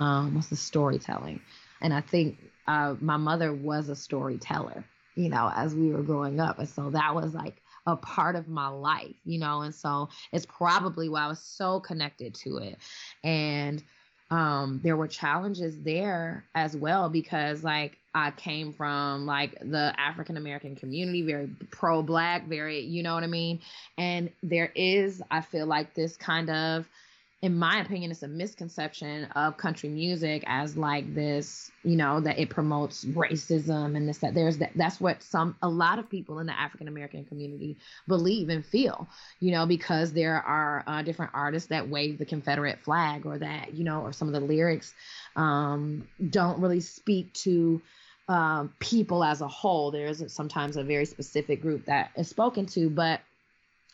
[0.00, 1.40] um, was the storytelling.
[1.80, 6.40] And I think uh, my mother was a storyteller, you know, as we were growing
[6.40, 6.58] up.
[6.58, 10.44] And so that was like a part of my life, you know, and so it's
[10.44, 12.76] probably why I was so connected to it.
[13.24, 13.82] And
[14.30, 20.36] um, there were challenges there as well because like I came from like the African
[20.36, 23.60] American community, very pro black, very, you know what I mean?
[23.96, 26.86] And there is, I feel like this kind of
[27.42, 32.38] in my opinion, it's a misconception of country music as like this, you know, that
[32.38, 34.70] it promotes racism and this, that there's that.
[34.76, 37.76] That's what some, a lot of people in the African American community
[38.06, 39.08] believe and feel,
[39.40, 43.74] you know, because there are uh, different artists that wave the Confederate flag or that,
[43.74, 44.94] you know, or some of the lyrics
[45.34, 47.82] um, don't really speak to
[48.28, 49.90] um, people as a whole.
[49.90, 53.20] There's sometimes a very specific group that is spoken to, but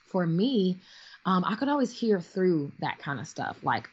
[0.04, 0.78] for me,
[1.24, 3.58] um, I could always hear through that kind of stuff.
[3.62, 3.88] Like,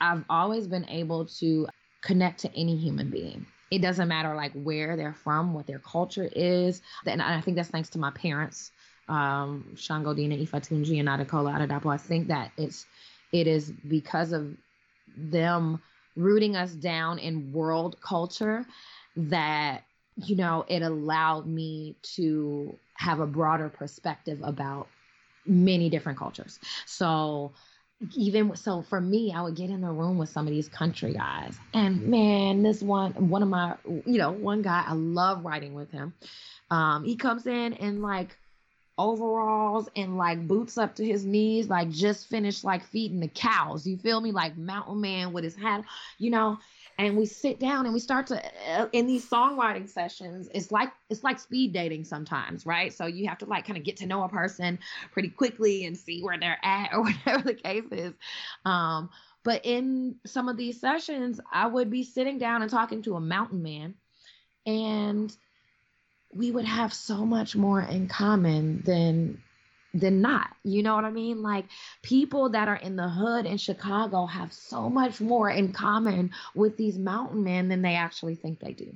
[0.00, 1.66] I've always been able to
[2.02, 3.46] connect to any human being.
[3.70, 6.82] It doesn't matter like where they're from, what their culture is.
[7.06, 8.70] And I think that's thanks to my parents,
[9.08, 11.92] um, Shango Dina Ifatunji and Adekola Adedapo.
[11.92, 12.86] I think that it's
[13.32, 14.54] it is because of
[15.16, 15.80] them
[16.14, 18.64] rooting us down in world culture
[19.16, 19.82] that
[20.16, 24.86] you know, it allowed me to have a broader perspective about
[25.46, 26.58] many different cultures.
[26.86, 27.52] So
[28.16, 31.12] even so for me, I would get in the room with some of these country
[31.12, 31.58] guys.
[31.72, 35.90] And man, this one one of my you know, one guy I love writing with
[35.90, 36.14] him.
[36.70, 38.36] Um, he comes in and like
[38.96, 43.86] overalls and like boots up to his knees, like just finished like feeding the cows.
[43.86, 44.32] You feel me?
[44.32, 45.84] Like mountain man with his hat,
[46.18, 46.58] you know.
[46.98, 50.48] And we sit down and we start to uh, in these songwriting sessions.
[50.54, 52.92] It's like it's like speed dating sometimes, right?
[52.92, 54.78] So you have to like kind of get to know a person
[55.12, 58.14] pretty quickly and see where they're at or whatever the case is.
[58.64, 59.10] Um,
[59.42, 63.20] but in some of these sessions, I would be sitting down and talking to a
[63.20, 63.94] mountain man,
[64.64, 65.36] and
[66.32, 69.42] we would have so much more in common than
[69.94, 70.48] than not.
[70.64, 71.40] You know what I mean?
[71.40, 71.66] Like
[72.02, 76.76] people that are in the hood in Chicago have so much more in common with
[76.76, 78.92] these mountain men than they actually think they do.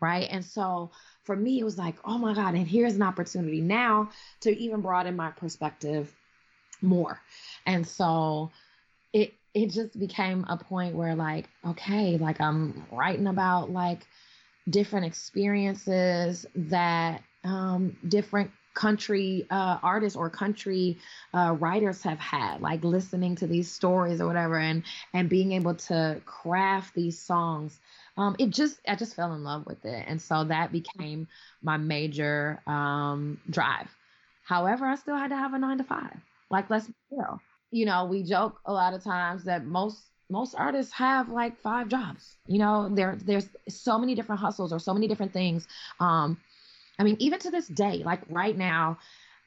[0.00, 0.28] Right.
[0.30, 0.90] And so
[1.24, 4.10] for me, it was like, oh my God, and here's an opportunity now
[4.40, 6.12] to even broaden my perspective
[6.82, 7.20] more.
[7.66, 8.50] And so
[9.12, 14.06] it it just became a point where like, okay, like I'm writing about like
[14.68, 20.98] different experiences that um, different country uh, artists or country
[21.34, 25.74] uh, writers have had like listening to these stories or whatever and and being able
[25.74, 27.78] to craft these songs.
[28.16, 30.04] Um, it just i just fell in love with it.
[30.06, 31.28] And so that became
[31.62, 33.88] my major um, drive.
[34.44, 36.16] However i still had to have a nine to five.
[36.50, 37.40] Like let's be real.
[37.70, 41.88] You know we joke a lot of times that most most artists have like five
[41.88, 42.36] jobs.
[42.46, 45.66] You know, there there's so many different hustles or so many different things.
[45.98, 46.38] Um,
[47.00, 48.98] I mean, even to this day, like right now,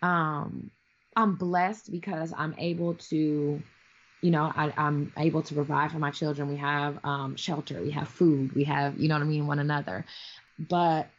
[0.02, 0.72] um,
[1.16, 3.62] I'm blessed because I'm able to,
[4.22, 6.50] you know, I, am able to provide for my children.
[6.50, 9.60] We have um, shelter, we have food, we have, you know what I mean, one
[9.60, 10.04] another.
[10.58, 11.10] But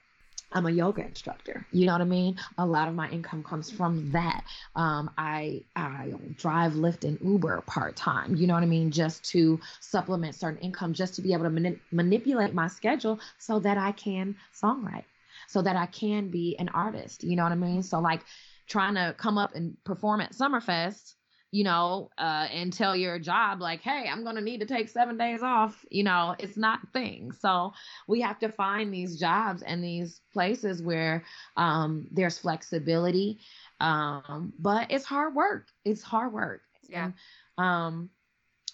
[0.52, 1.66] I'm a yoga instructor.
[1.72, 2.36] You know what I mean?
[2.58, 4.44] A lot of my income comes from that.
[4.74, 8.36] Um, I I drive Lyft and Uber part time.
[8.36, 8.90] You know what I mean?
[8.90, 13.58] Just to supplement certain income, just to be able to mani- manipulate my schedule so
[13.60, 15.04] that I can songwrite,
[15.48, 17.24] so that I can be an artist.
[17.24, 17.82] You know what I mean?
[17.82, 18.22] So like
[18.66, 21.14] trying to come up and perform at Summerfest
[21.54, 25.16] you know, uh, and tell your job, like, hey, I'm to need to take seven
[25.16, 27.30] days off, you know, it's not thing.
[27.30, 27.72] So
[28.08, 31.22] we have to find these jobs and these places where
[31.56, 33.38] um, there's flexibility.
[33.78, 35.68] Um, but it's hard work.
[35.84, 36.62] It's hard work.
[36.88, 37.04] Yeah.
[37.04, 37.14] And,
[37.56, 38.10] um,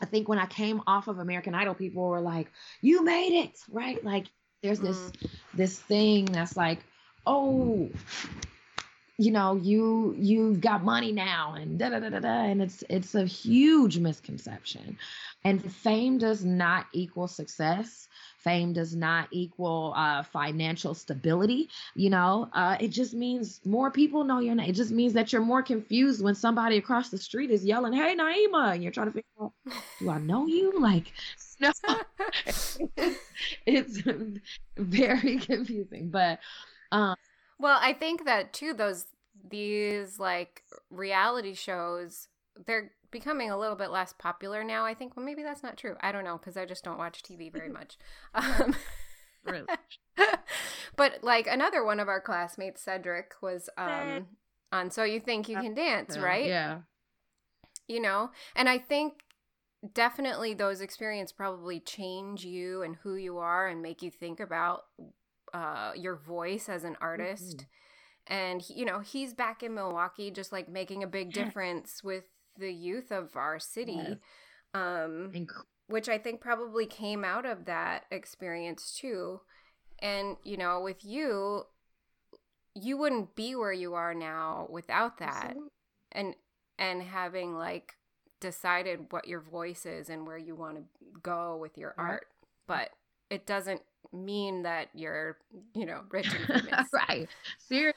[0.00, 3.58] I think when I came off of American Idol, people were like, you made it,
[3.70, 4.02] right?
[4.02, 4.28] Like,
[4.62, 5.30] there's this mm.
[5.54, 6.80] this thing that's like,
[7.26, 7.88] oh,
[9.18, 12.82] you know you you've got money now and da da da da da and it's
[12.88, 14.96] it's a huge misconception.
[15.44, 18.08] And fame does not equal success.
[18.38, 22.48] Fame does not equal uh, financial stability you know?
[22.54, 25.62] Uh, it just means more people know your name it just means that you're more
[25.62, 29.28] confused when somebody across the street is yelling hey naima and you're trying to figure
[29.42, 29.52] out
[29.98, 30.80] do i know you?
[30.80, 31.12] Like
[31.66, 31.72] no
[33.66, 34.02] it's
[34.76, 36.38] very confusing but
[36.92, 37.14] um
[37.60, 39.04] well, I think that too those
[39.48, 42.28] these like reality shows
[42.66, 44.86] they're becoming a little bit less popular now.
[44.86, 45.96] I think well maybe that's not true.
[46.00, 47.98] I don't know because I just don't watch TV very much.
[48.34, 48.74] Um,
[49.44, 49.66] really.
[50.96, 54.26] but like another one of our classmates, Cedric, was um
[54.72, 56.46] on So You Think You Can Dance, right?
[56.46, 56.78] Yeah.
[57.88, 59.24] You know, and I think
[59.94, 64.84] definitely those experiences probably change you and who you are and make you think about
[65.54, 67.58] uh, your voice as an artist.
[67.58, 68.34] Mm-hmm.
[68.34, 72.24] And you know, he's back in Milwaukee, just like making a big difference with
[72.58, 73.96] the youth of our city.
[73.96, 74.16] Yes.
[74.74, 79.40] Um, Inc- which I think probably came out of that experience too.
[80.00, 81.64] And you know, with you,
[82.74, 85.44] you wouldn't be where you are now without that.
[85.46, 85.70] Absolutely.
[86.12, 86.34] And
[86.78, 87.94] and having like
[88.40, 90.82] decided what your voice is and where you want to
[91.22, 92.10] go with your right.
[92.10, 92.26] art.
[92.66, 92.90] But
[93.30, 95.36] it doesn't mean that you're,
[95.74, 96.88] you know, rich and famous.
[96.92, 97.28] right.
[97.68, 97.94] Seriously.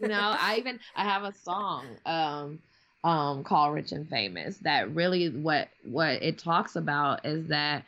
[0.00, 2.58] You know, I even I have a song um
[3.04, 7.84] um called Rich and Famous that really what what it talks about is that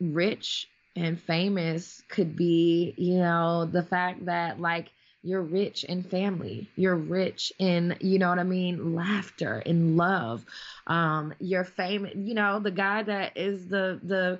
[0.00, 4.90] rich and famous could be, you know, the fact that like
[5.22, 10.44] you're rich in family you're rich in you know what i mean laughter in love
[10.86, 14.38] um you're famous you know the guy that is the the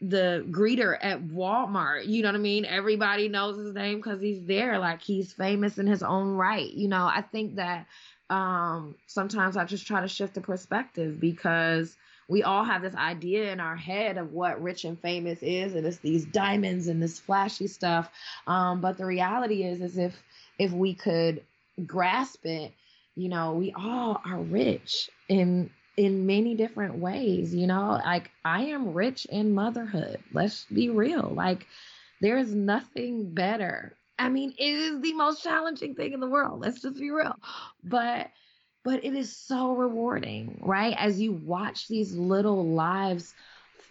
[0.00, 2.06] the greeter at Walmart.
[2.06, 2.64] You know what I mean?
[2.64, 4.78] Everybody knows his name because he's there.
[4.78, 6.70] Like he's famous in his own right.
[6.70, 7.86] You know, I think that
[8.30, 11.96] um, sometimes I just try to shift the perspective because
[12.28, 15.86] we all have this idea in our head of what rich and famous is, and
[15.86, 18.10] it's these diamonds and this flashy stuff.
[18.46, 20.22] Um, but the reality is, is if
[20.58, 21.42] if we could
[21.86, 22.72] grasp it,
[23.16, 27.54] you know, we all are rich in in many different ways.
[27.54, 30.18] You know, like I am rich in motherhood.
[30.32, 31.32] Let's be real.
[31.34, 31.66] Like
[32.20, 33.94] there is nothing better.
[34.18, 36.60] I mean, it is the most challenging thing in the world.
[36.60, 37.36] Let's just be real.
[37.84, 38.30] But
[38.84, 40.94] but it is so rewarding, right?
[40.98, 43.34] As you watch these little lives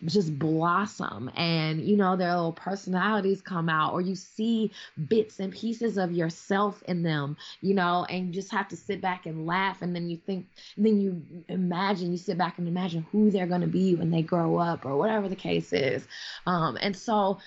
[0.05, 4.71] just blossom and you know their little personalities come out or you see
[5.07, 9.01] bits and pieces of yourself in them you know and you just have to sit
[9.01, 10.45] back and laugh and then you think
[10.77, 14.21] then you imagine you sit back and imagine who they're going to be when they
[14.21, 16.07] grow up or whatever the case is
[16.45, 17.39] um and so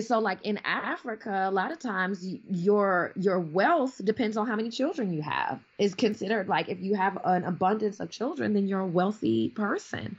[0.00, 4.70] so like in Africa, a lot of times your your wealth depends on how many
[4.70, 5.60] children you have.
[5.78, 10.16] Is considered like if you have an abundance of children, then you're a wealthy person.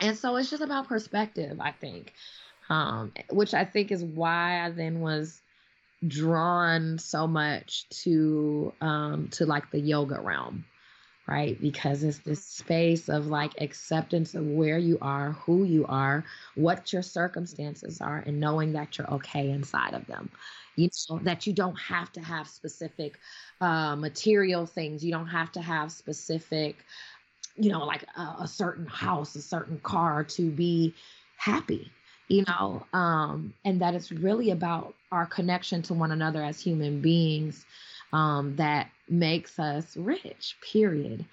[0.00, 2.12] And so it's just about perspective, I think.
[2.68, 5.40] Um, which I think is why I then was
[6.06, 10.64] drawn so much to um to like the yoga realm
[11.26, 11.60] right?
[11.60, 16.92] Because it's this space of like acceptance of where you are, who you are, what
[16.92, 20.30] your circumstances are, and knowing that you're okay inside of them.
[20.76, 23.18] You know, that you don't have to have specific
[23.60, 26.84] uh, material things, you don't have to have specific,
[27.56, 30.94] you know, like a, a certain house, a certain car to be
[31.36, 31.90] happy
[32.28, 37.00] you know um and that it's really about our connection to one another as human
[37.00, 37.66] beings
[38.14, 41.26] um, that makes us rich, period.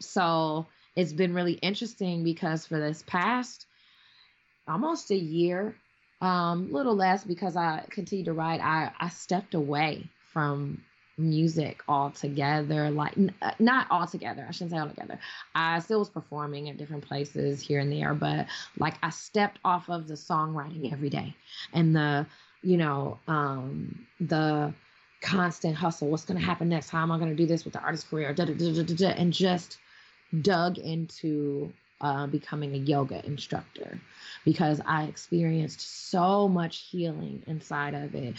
[0.00, 3.66] So it's been really interesting because for this past
[4.68, 5.74] almost a year,
[6.20, 10.80] um, little less because I continued to write, I, I stepped away from
[11.16, 15.18] music altogether like n- uh, not altogether i shouldn't say altogether
[15.52, 18.46] i still was performing at different places here and there but
[18.78, 21.34] like i stepped off of the songwriting every day
[21.72, 22.24] and the
[22.62, 24.72] you know um the
[25.20, 26.08] constant hustle.
[26.08, 26.90] What's going to happen next?
[26.90, 28.32] How am I going to do this with the artist career?
[28.32, 29.78] Da, da, da, and just
[30.42, 34.00] dug into uh, becoming a yoga instructor
[34.44, 38.36] because I experienced so much healing inside of it.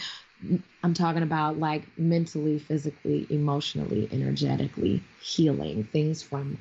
[0.82, 6.58] I'm talking about like mentally, physically, emotionally, energetically healing things from,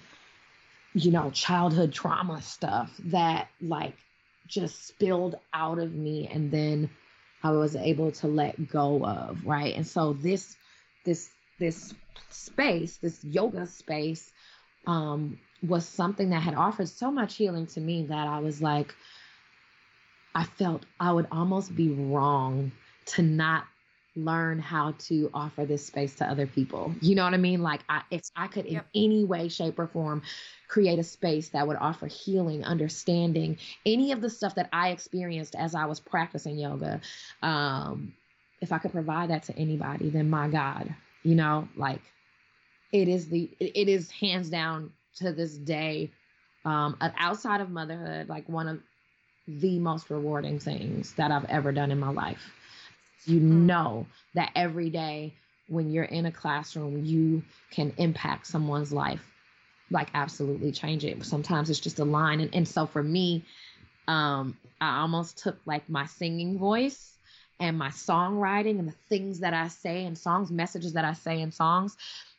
[0.93, 3.95] you know, childhood trauma stuff that like
[4.47, 6.89] just spilled out of me and then
[7.43, 9.75] I was able to let go of, right?
[9.75, 10.55] And so this
[11.05, 11.29] this
[11.59, 11.93] this
[12.29, 14.31] space, this yoga space
[14.87, 18.93] um was something that had offered so much healing to me that I was like
[20.33, 22.71] I felt I would almost be wrong
[23.07, 23.65] to not
[24.23, 26.93] learn how to offer this space to other people.
[27.01, 27.61] You know what I mean?
[27.61, 28.87] Like I if I could in yep.
[28.95, 30.21] any way shape or form
[30.67, 35.55] create a space that would offer healing, understanding, any of the stuff that I experienced
[35.55, 37.01] as I was practicing yoga.
[37.41, 38.13] Um
[38.61, 40.93] if I could provide that to anybody, then my God,
[41.23, 42.01] you know, like
[42.91, 46.11] it is the it is hands down to this day
[46.65, 48.79] um outside of motherhood like one of
[49.47, 52.51] the most rewarding things that I've ever done in my life
[53.25, 53.65] you mm.
[53.65, 55.33] know that every day
[55.67, 59.23] when you're in a classroom, you can impact someone's life,
[59.91, 61.23] like absolutely change it.
[61.25, 62.39] Sometimes it's just a line.
[62.39, 63.45] And, and so for me,
[64.07, 67.13] um, I almost took like my singing voice
[67.59, 71.41] and my songwriting and the things that I say in songs, messages that I say
[71.41, 71.95] in songs,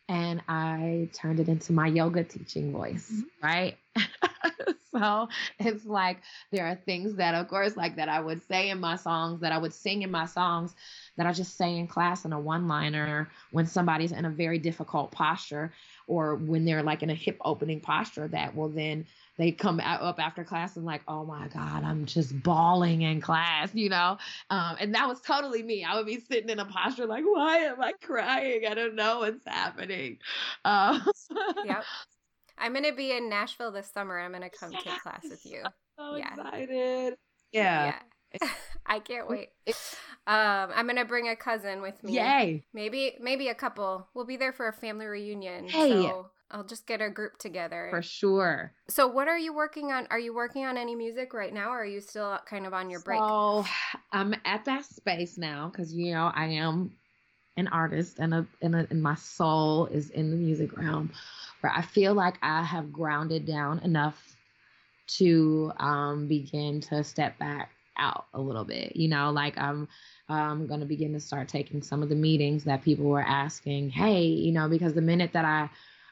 [0.08, 3.46] and I turned it into my yoga teaching voice, mm-hmm.
[3.46, 3.76] right?
[4.92, 5.28] so
[5.58, 8.96] it's like there are things that, of course, like that I would say in my
[8.96, 10.74] songs, that I would sing in my songs,
[11.16, 14.58] that I just say in class in a one liner when somebody's in a very
[14.58, 15.72] difficult posture
[16.06, 20.02] or when they're like in a hip opening posture that will then they come out,
[20.02, 24.18] up after class and like, oh my God, I'm just bawling in class, you know?
[24.50, 25.82] Um, and that was totally me.
[25.84, 28.66] I would be sitting in a posture like, why am I crying?
[28.68, 30.18] I don't know what's happening.
[30.64, 31.00] Uh,
[31.62, 31.86] yep.
[32.60, 34.18] I'm going to be in Nashville this summer.
[34.18, 34.84] I'm going to come yes.
[34.84, 35.62] take class with you.
[35.98, 36.32] So yeah.
[36.32, 37.14] excited.
[37.52, 37.92] Yeah.
[38.40, 38.48] yeah.
[38.86, 39.50] I can't wait.
[40.26, 42.14] Um, I'm gonna bring a cousin with me.
[42.14, 42.64] Yay!
[42.72, 44.08] Maybe maybe a couple.
[44.14, 45.68] We'll be there for a family reunion.
[45.68, 45.90] Hey.
[45.90, 47.88] So I'll just get a group together.
[47.90, 48.72] For sure.
[48.88, 50.06] So what are you working on?
[50.10, 52.90] Are you working on any music right now or are you still kind of on
[52.90, 53.20] your break?
[53.20, 53.64] So
[54.12, 56.92] I'm at that space now because you know I am
[57.56, 61.10] an artist and a, and a and my soul is in the music realm
[61.60, 64.36] where I feel like I have grounded down enough
[65.18, 68.96] to um, begin to step back out a little bit.
[68.96, 69.88] You know, like I'm
[70.28, 73.90] I'm going to begin to start taking some of the meetings that people were asking,
[73.90, 75.68] hey, you know, because the minute that I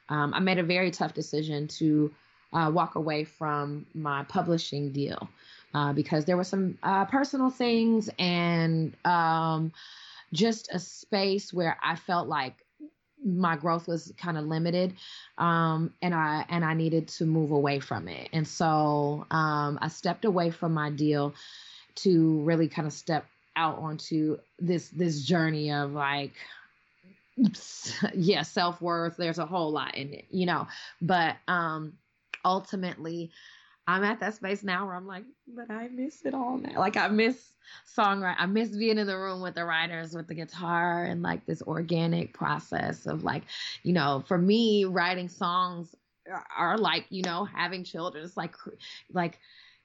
[0.09, 2.12] um, I made a very tough decision to
[2.53, 5.28] uh, walk away from my publishing deal
[5.74, 9.72] uh, because there were some uh, personal things and um,
[10.33, 12.55] just a space where I felt like
[13.24, 14.95] my growth was kind of limited
[15.39, 18.29] um, and i and i needed to move away from it.
[18.33, 21.35] And so um, i stepped away from my deal
[21.97, 23.26] to really kind of step
[23.57, 26.33] out onto this this journey of like
[28.14, 29.16] yeah self-worth.
[29.16, 30.68] There's a whole lot in it you know?
[31.03, 31.95] But um
[32.45, 33.33] ultimately
[33.89, 36.78] i'm at that space now where i'm like but i miss it all now.
[36.78, 37.53] Like i miss
[37.97, 41.45] songwriting i miss being in the room with the writers with the guitar and like
[41.45, 43.43] this organic process of like
[43.82, 45.95] you know for me writing songs
[46.57, 48.24] are like you know having children.
[48.24, 48.55] It's like
[49.12, 49.39] like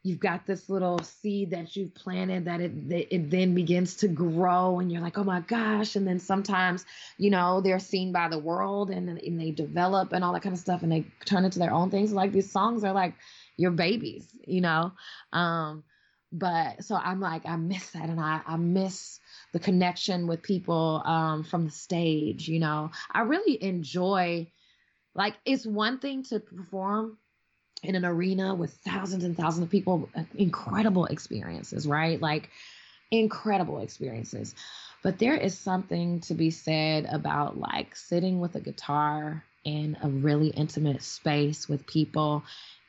[0.05, 4.79] you've got this little seed that you've planted that it it then begins to grow
[4.79, 5.95] and you're like oh my gosh.
[5.95, 6.85] And then sometimes
[7.17, 10.53] you know they're seen by the world and, and they develop and all that kind
[10.53, 12.11] of stuff and they turn into their own things.
[12.11, 13.13] Like these songs are like
[13.57, 14.91] your babies you know
[15.31, 15.83] um
[16.31, 19.19] but so i'm like i miss that and i i miss
[19.53, 24.47] the connection with people um from the stage you know i really enjoy
[25.15, 27.17] like it's one thing to perform
[27.83, 32.21] in an arena with thousands and thousands of people, incredible experiences, right?
[32.21, 32.49] Like
[33.11, 34.55] incredible experiences.
[35.03, 40.07] But there is something to be said about like sitting with a guitar in a
[40.07, 42.43] really intimate space with people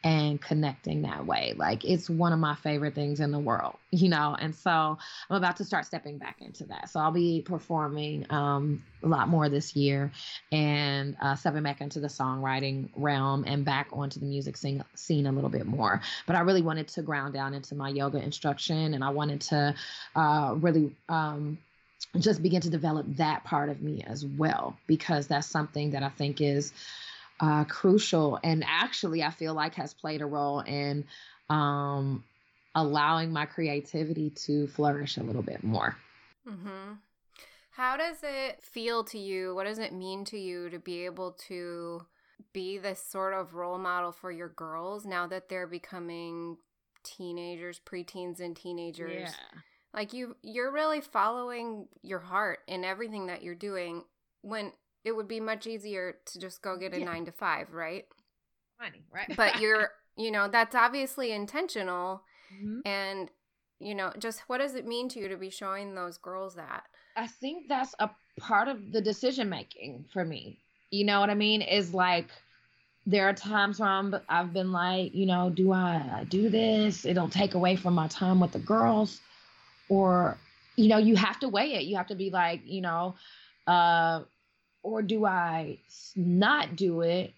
[0.04, 1.54] and connecting that way.
[1.56, 4.36] Like it's one of my favorite things in the world, you know.
[4.38, 6.90] And so I'm about to start stepping back into that.
[6.90, 10.12] So I'll be performing um, a lot more this year
[10.52, 15.26] and uh, stepping back into the songwriting realm and back onto the music scene, scene
[15.26, 16.02] a little bit more.
[16.26, 19.74] But I really wanted to ground down into my yoga instruction and I wanted to
[20.14, 20.94] uh, really.
[21.08, 21.58] Um,
[22.20, 26.10] just begin to develop that part of me as well because that's something that I
[26.10, 26.72] think is
[27.40, 31.04] uh, crucial and actually I feel like has played a role in
[31.50, 32.24] um,
[32.74, 35.96] allowing my creativity to flourish a little bit more.
[36.48, 36.94] Mm-hmm.
[37.70, 39.54] How does it feel to you?
[39.54, 42.06] What does it mean to you to be able to
[42.52, 46.56] be this sort of role model for your girls now that they're becoming
[47.02, 49.30] teenagers, preteens, and teenagers?
[49.30, 49.60] Yeah.
[49.92, 54.04] Like you, you're really following your heart in everything that you're doing.
[54.42, 54.72] When
[55.04, 57.04] it would be much easier to just go get a yeah.
[57.04, 58.06] nine to five, right?
[58.80, 59.36] Money, right?
[59.36, 62.22] but you're, you know, that's obviously intentional.
[62.54, 62.80] Mm-hmm.
[62.86, 63.30] And,
[63.78, 66.84] you know, just what does it mean to you to be showing those girls that?
[67.16, 70.58] I think that's a part of the decision making for me.
[70.90, 71.62] You know what I mean?
[71.62, 72.28] Is like,
[73.06, 77.04] there are times where I'm, I've been like, you know, do I do this?
[77.04, 79.20] It'll take away from my time with the girls.
[79.90, 80.38] Or,
[80.76, 81.82] you know, you have to weigh it.
[81.82, 83.16] You have to be like, you know,
[83.66, 84.22] uh,
[84.84, 85.78] or do I
[86.14, 87.32] not do it?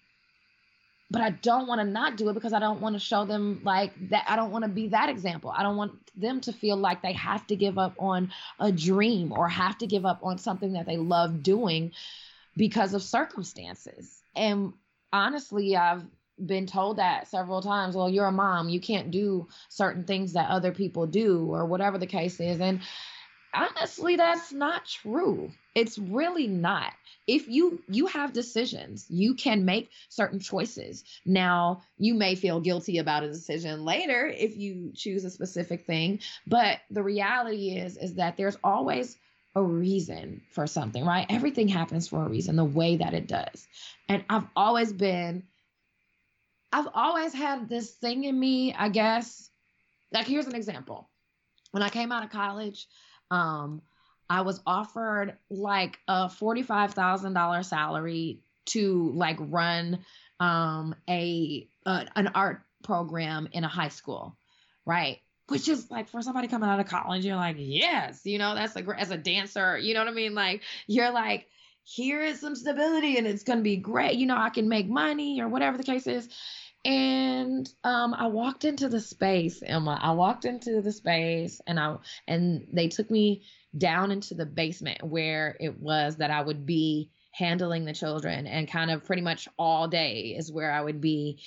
[1.09, 3.61] But I don't want to not do it because I don't want to show them
[3.63, 4.25] like that.
[4.27, 5.51] I don't want to be that example.
[5.55, 9.31] I don't want them to feel like they have to give up on a dream
[9.31, 11.93] or have to give up on something that they love doing
[12.57, 14.21] because of circumstances.
[14.35, 14.73] And
[15.13, 16.03] honestly, I've
[16.45, 17.95] been told that several times.
[17.95, 18.67] Well, you're a mom.
[18.67, 22.59] You can't do certain things that other people do, or whatever the case is.
[22.59, 22.81] And
[23.57, 25.51] honestly, that's not true.
[25.75, 26.93] It's really not.
[27.27, 31.03] If you you have decisions you can make certain choices.
[31.25, 36.19] Now you may feel guilty about a decision later if you choose a specific thing
[36.47, 39.17] but the reality is is that there's always
[39.55, 41.25] a reason for something right?
[41.29, 43.67] Everything happens for a reason the way that it does.
[44.07, 45.43] And i've always been
[46.71, 49.49] i've always had this thing in me i guess.
[50.13, 51.09] Like here's an example.
[51.71, 52.87] When i came out of college
[53.31, 53.81] um
[54.29, 59.99] I was offered like a $45,000 salary to like run
[60.39, 64.37] um a, a an art program in a high school,
[64.85, 65.19] right?
[65.47, 68.75] Which is like for somebody coming out of college, you're like, yes, you know, that's
[68.75, 70.35] like as a dancer, you know what I mean?
[70.35, 71.47] Like you're like,
[71.83, 74.17] here is some stability and it's gonna be great.
[74.17, 76.27] You know, I can make money or whatever the case is.
[76.87, 79.99] And um, I walked into the space, Emma.
[80.01, 81.97] I walked into the space and I
[82.29, 83.43] and they took me
[83.77, 88.71] down into the basement where it was that I would be handling the children and
[88.71, 91.41] kind of pretty much all day is where I would be.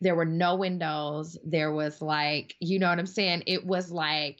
[0.00, 1.36] There were no windows.
[1.44, 3.42] There was like, you know what I'm saying?
[3.46, 4.38] It was like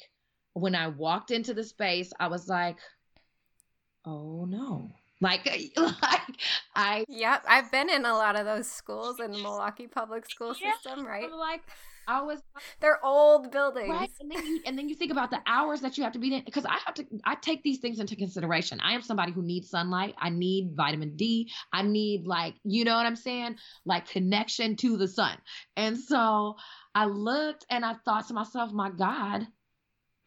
[0.54, 2.78] when I walked into the space, I was like,
[4.06, 5.46] oh no, Like,
[5.76, 6.36] like
[6.74, 7.04] I.
[7.08, 10.72] Yep, I've been in a lot of those schools in the Milwaukee public school yeah,
[10.74, 11.24] system, right?
[11.24, 11.62] I'm like,
[12.06, 12.40] I was.
[12.80, 14.10] They're old buildings, right?
[14.20, 16.34] And then you and then you think about the hours that you have to be
[16.34, 17.06] in because I have to.
[17.24, 18.80] I take these things into consideration.
[18.80, 20.14] I am somebody who needs sunlight.
[20.18, 21.50] I need vitamin D.
[21.72, 25.36] I need like you know what I'm saying, like connection to the sun.
[25.76, 26.56] And so
[26.94, 29.46] I looked and I thought to myself, my God,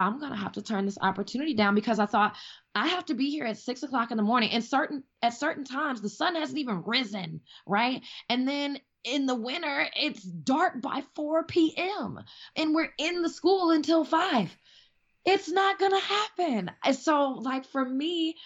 [0.01, 2.35] I'm gonna have to turn this opportunity down because I thought
[2.73, 4.49] I have to be here at six o'clock in the morning.
[4.51, 8.01] And certain at certain times the sun hasn't even risen, right?
[8.27, 12.19] And then in the winter it's dark by 4 p.m.
[12.55, 14.55] and we're in the school until five.
[15.23, 16.71] It's not gonna happen.
[16.83, 18.37] And so, like for me,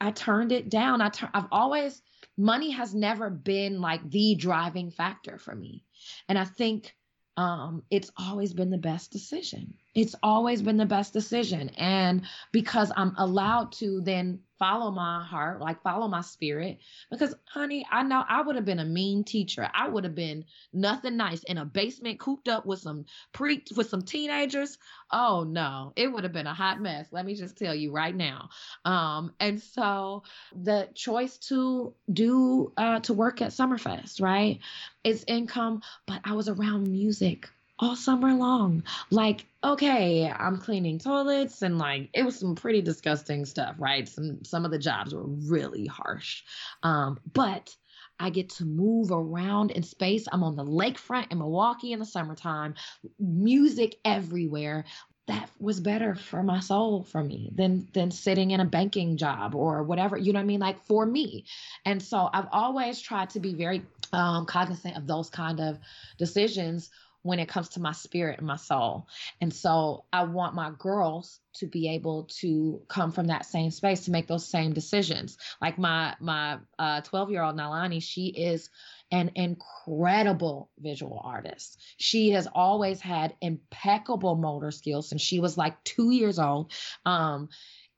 [0.00, 1.02] I turned it down.
[1.02, 2.00] I tur- I've always
[2.38, 5.84] money has never been like the driving factor for me,
[6.26, 6.94] and I think
[7.36, 9.74] um, it's always been the best decision.
[9.98, 11.70] It's always been the best decision.
[11.70, 12.22] And
[12.52, 16.78] because I'm allowed to then follow my heart, like follow my spirit.
[17.10, 19.68] Because, honey, I know I would have been a mean teacher.
[19.74, 23.88] I would have been nothing nice in a basement cooped up with some pre with
[23.88, 24.78] some teenagers.
[25.10, 27.08] Oh no, it would have been a hot mess.
[27.10, 28.50] Let me just tell you right now.
[28.84, 30.22] Um, and so
[30.54, 34.60] the choice to do uh to work at Summerfest, right?
[35.02, 38.82] It's income, but I was around music all summer long.
[39.10, 44.08] Like, okay, I'm cleaning toilets and like it was some pretty disgusting stuff, right?
[44.08, 46.42] Some some of the jobs were really harsh.
[46.82, 47.74] Um, but
[48.20, 50.26] I get to move around in space.
[50.30, 52.74] I'm on the lakefront in Milwaukee in the summertime,
[53.18, 54.84] music everywhere.
[55.28, 59.54] That was better for my soul for me than than sitting in a banking job
[59.54, 60.60] or whatever, you know what I mean?
[60.60, 61.44] Like for me.
[61.84, 65.78] And so I've always tried to be very um, cognizant of those kind of
[66.16, 66.90] decisions
[67.22, 69.06] when it comes to my spirit and my soul.
[69.40, 74.04] And so I want my girls to be able to come from that same space
[74.04, 75.36] to make those same decisions.
[75.60, 78.70] Like my my uh 12 year old Nalani, she is
[79.10, 81.80] an incredible visual artist.
[81.96, 86.72] She has always had impeccable motor skills since she was like two years old.
[87.06, 87.48] Um,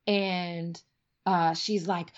[0.07, 0.81] and
[1.27, 2.13] uh, she's like,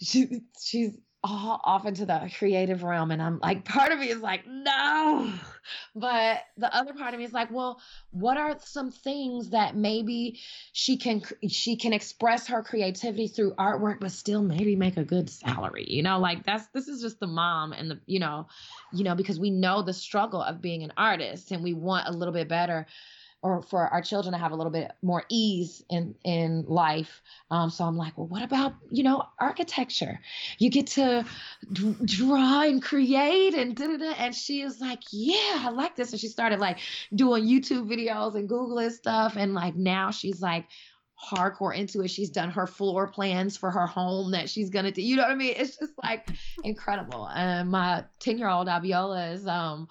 [0.00, 3.10] she, she's all off into the creative realm.
[3.10, 5.32] And i'm like part of me is like no.
[5.96, 10.38] But the other part of me is like well what are some things that maybe
[10.72, 15.30] she can she can express her creativity through artwork but still maybe make a good
[15.30, 15.86] salary?
[15.88, 18.46] You know like that's this is just the mom and the you know
[18.92, 22.12] you know because we know the struggle of being an artist and we want a
[22.12, 22.86] little bit better
[23.44, 27.20] or for our children to have a little bit more ease in in life.
[27.50, 30.18] Um, so I'm like, well, what about you know architecture?
[30.58, 31.26] You get to
[31.70, 34.14] d- draw and create and da da da.
[34.18, 36.12] And she is like, yeah, I like this.
[36.12, 36.78] And she started like
[37.14, 39.36] doing YouTube videos and Googling stuff.
[39.36, 40.64] And like now she's like
[41.22, 42.08] hardcore into it.
[42.08, 45.02] She's done her floor plans for her home that she's gonna do.
[45.02, 45.52] You know what I mean?
[45.54, 46.30] It's just like
[46.64, 47.28] incredible.
[47.28, 49.88] And my 10 year old Abiola is um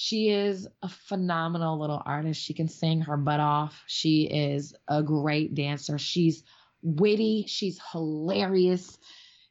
[0.00, 2.40] she is a phenomenal little artist.
[2.40, 3.82] She can sing her butt off.
[3.88, 5.98] She is a great dancer.
[5.98, 6.44] She's
[6.82, 7.46] witty.
[7.48, 8.96] She's hilarious.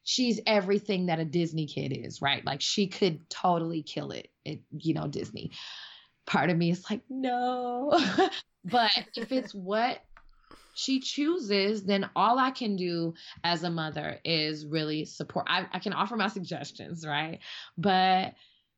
[0.05, 2.45] She's everything that a Disney kid is, right?
[2.45, 5.51] Like she could totally kill it at, you know, Disney.
[6.25, 7.99] Part of me is like, no.
[8.63, 9.99] but if it's what
[10.75, 15.47] she chooses, then all I can do as a mother is really support.
[15.49, 17.39] I, I can offer my suggestions, right?
[17.77, 18.35] But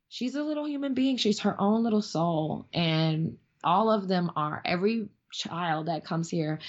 [0.10, 1.18] she's a little human being.
[1.18, 2.68] She's her own little soul.
[2.74, 4.62] And all of them are.
[4.66, 6.60] Every child that comes here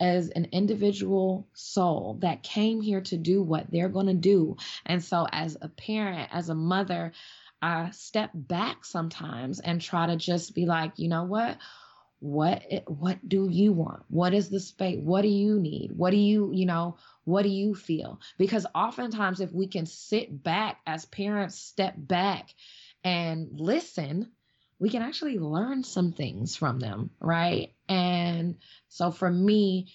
[0.00, 4.56] as an individual soul that came here to do what they're going to do.
[4.84, 7.12] And so, as a parent, as a mother,
[7.62, 11.58] I step back sometimes and try to just be like, you know what?
[12.20, 14.02] What what do you want?
[14.08, 14.98] What is the space?
[15.00, 15.92] What do you need?
[15.92, 18.20] What do you, you know, what do you feel?
[18.38, 22.54] Because oftentimes if we can sit back as parents, step back
[23.08, 24.30] and listen,
[24.78, 27.72] we can actually learn some things from them, right?
[27.88, 29.94] And so for me,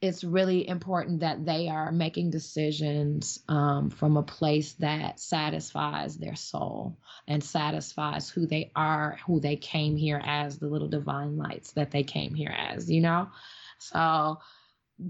[0.00, 6.36] it's really important that they are making decisions um, from a place that satisfies their
[6.36, 11.72] soul and satisfies who they are, who they came here as, the little divine lights
[11.72, 13.30] that they came here as, you know?
[13.80, 14.38] So,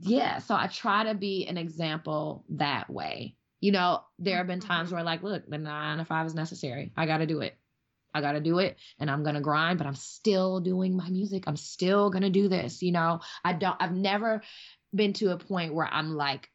[0.00, 4.60] yeah, so I try to be an example that way you know, there have been
[4.60, 4.96] times mm-hmm.
[4.96, 6.92] where like, look, the nine to five is necessary.
[6.96, 7.56] I got to do it.
[8.14, 11.08] I got to do it and I'm going to grind, but I'm still doing my
[11.08, 11.44] music.
[11.46, 12.82] I'm still going to do this.
[12.82, 14.42] You know, I don't, I've never
[14.94, 16.48] been to a point where I'm like,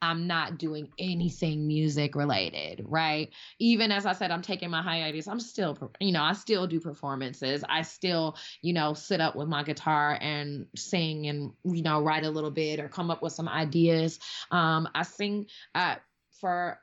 [0.00, 3.30] I'm not doing anything music related, right?
[3.60, 5.28] Even as I said, I'm taking my hiatus.
[5.28, 7.62] I'm still, you know, I still do performances.
[7.68, 12.24] I still, you know, sit up with my guitar and sing and, you know, write
[12.24, 14.18] a little bit or come up with some ideas.
[14.50, 15.96] Um, I sing uh,
[16.42, 16.78] for,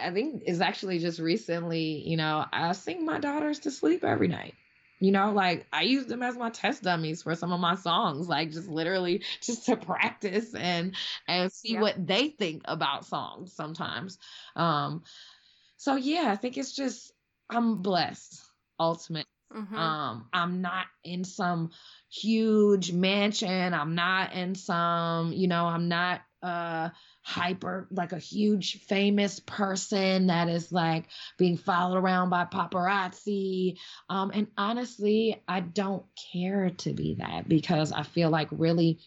[0.00, 4.28] I think is actually just recently, you know, I sing my daughters to sleep every
[4.28, 4.54] night.
[5.00, 8.28] You know, like I use them as my test dummies for some of my songs,
[8.28, 10.94] like just literally just to practice and
[11.26, 11.80] and see yeah.
[11.80, 14.18] what they think about songs sometimes.
[14.56, 15.02] Um
[15.76, 17.12] so yeah, I think it's just
[17.48, 18.42] I'm blessed
[18.80, 19.30] ultimately.
[19.54, 19.74] Mm-hmm.
[19.76, 21.70] Um I'm not in some
[22.10, 23.74] huge mansion.
[23.74, 26.88] I'm not in some, you know, I'm not uh
[27.28, 31.04] hyper like a huge famous person that is like
[31.36, 33.76] being followed around by paparazzi.
[34.08, 39.00] Um and honestly i don't care to be that because i feel like really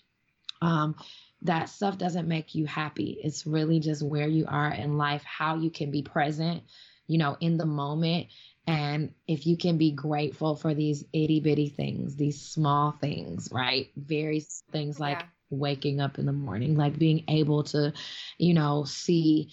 [0.61, 0.95] um
[1.41, 3.19] that stuff doesn't make you happy.
[3.23, 6.61] It's really just where you are in life how you can be present
[7.07, 8.27] you know in the moment.
[8.67, 13.89] And if you can be grateful for these itty bitty things, these small things, right?
[13.97, 17.93] Very things like yeah waking up in the morning, like being able to,
[18.37, 19.51] you know, see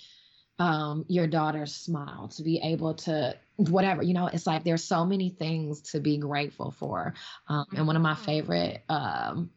[0.59, 5.05] um, your daughter's smile, to be able to whatever, you know, it's like there's so
[5.05, 7.15] many things to be grateful for.
[7.49, 8.25] Um, and one of my mm-hmm.
[8.25, 9.51] favorite um,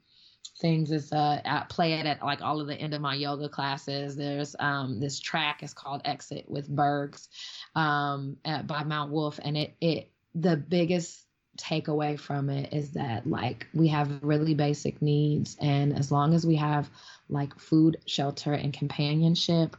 [0.59, 3.49] things is uh, I play it at like all of the end of my yoga
[3.49, 4.15] classes.
[4.15, 7.27] There's um, this track is called Exit with Bergs
[7.75, 11.25] um, at, by Mount Wolf, and it it the biggest
[11.57, 16.33] take away from it is that like we have really basic needs and as long
[16.33, 16.89] as we have
[17.29, 19.75] like food shelter and companionship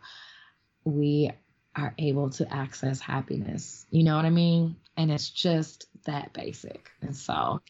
[0.84, 1.30] we
[1.74, 3.86] are able to access happiness.
[3.90, 4.76] You know what i mean?
[4.98, 6.90] And it's just that basic.
[7.00, 7.60] And so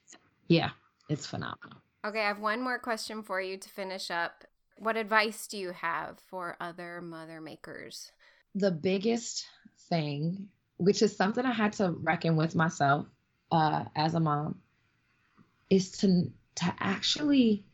[0.49, 0.71] yeah
[1.09, 1.79] it's phenomenal.
[2.05, 4.45] Okay i have one more question for you to finish up.
[4.79, 8.11] What advice do you have for other mother makers?
[8.55, 9.47] The biggest
[9.89, 10.49] thing
[10.79, 13.07] which is something i had to reckon with myself
[13.53, 14.59] uh, as a mom
[15.71, 17.65] is to to actually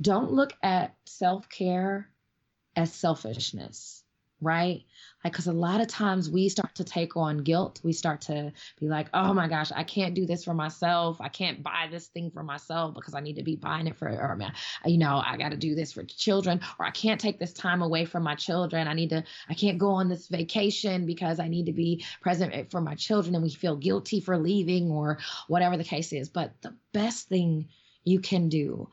[0.00, 2.08] don't look at self care
[2.76, 4.03] as selfishness
[4.40, 4.84] right?
[5.22, 7.80] Like, because a lot of times we start to take on guilt.
[7.82, 11.20] We start to be like, oh my gosh, I can't do this for myself.
[11.20, 14.08] I can't buy this thing for myself because I need to be buying it for,
[14.08, 14.38] or,
[14.84, 17.80] you know, I got to do this for children, or I can't take this time
[17.80, 18.86] away from my children.
[18.86, 22.54] I need to, I can't go on this vacation because I need to be present
[22.54, 23.34] eh, for my children.
[23.34, 25.18] And we feel guilty for leaving or
[25.48, 26.28] whatever the case is.
[26.28, 27.68] But the best thing
[28.04, 28.88] you can do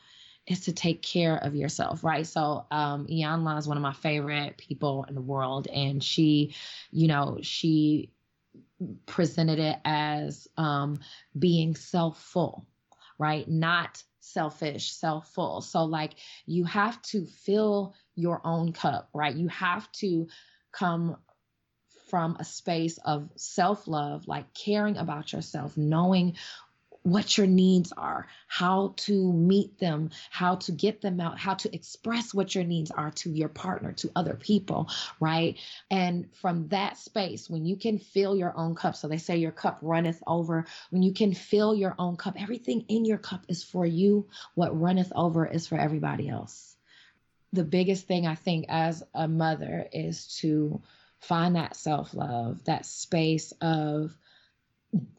[0.52, 2.26] is to take care of yourself, right?
[2.28, 6.54] So, um, Iyanla is one of my favorite people in the world, and she,
[6.92, 8.12] you know, she
[9.06, 11.00] presented it as um,
[11.38, 12.66] being self full,
[13.18, 13.48] right?
[13.48, 15.62] Not selfish, self full.
[15.62, 16.14] So, like,
[16.46, 19.36] you have to fill your own cup, right?
[19.36, 20.28] You have to
[20.72, 21.18] come
[22.10, 26.36] from a space of self love, like caring about yourself, knowing
[27.04, 31.74] what your needs are, how to meet them, how to get them out, how to
[31.74, 34.88] express what your needs are to your partner, to other people,
[35.20, 35.58] right?
[35.90, 39.52] And from that space, when you can fill your own cup, so they say your
[39.52, 43.64] cup runneth over, when you can fill your own cup, everything in your cup is
[43.64, 44.28] for you.
[44.54, 46.76] What runneth over is for everybody else.
[47.54, 50.82] The biggest thing I think as a mother is to
[51.20, 54.16] find that self love, that space of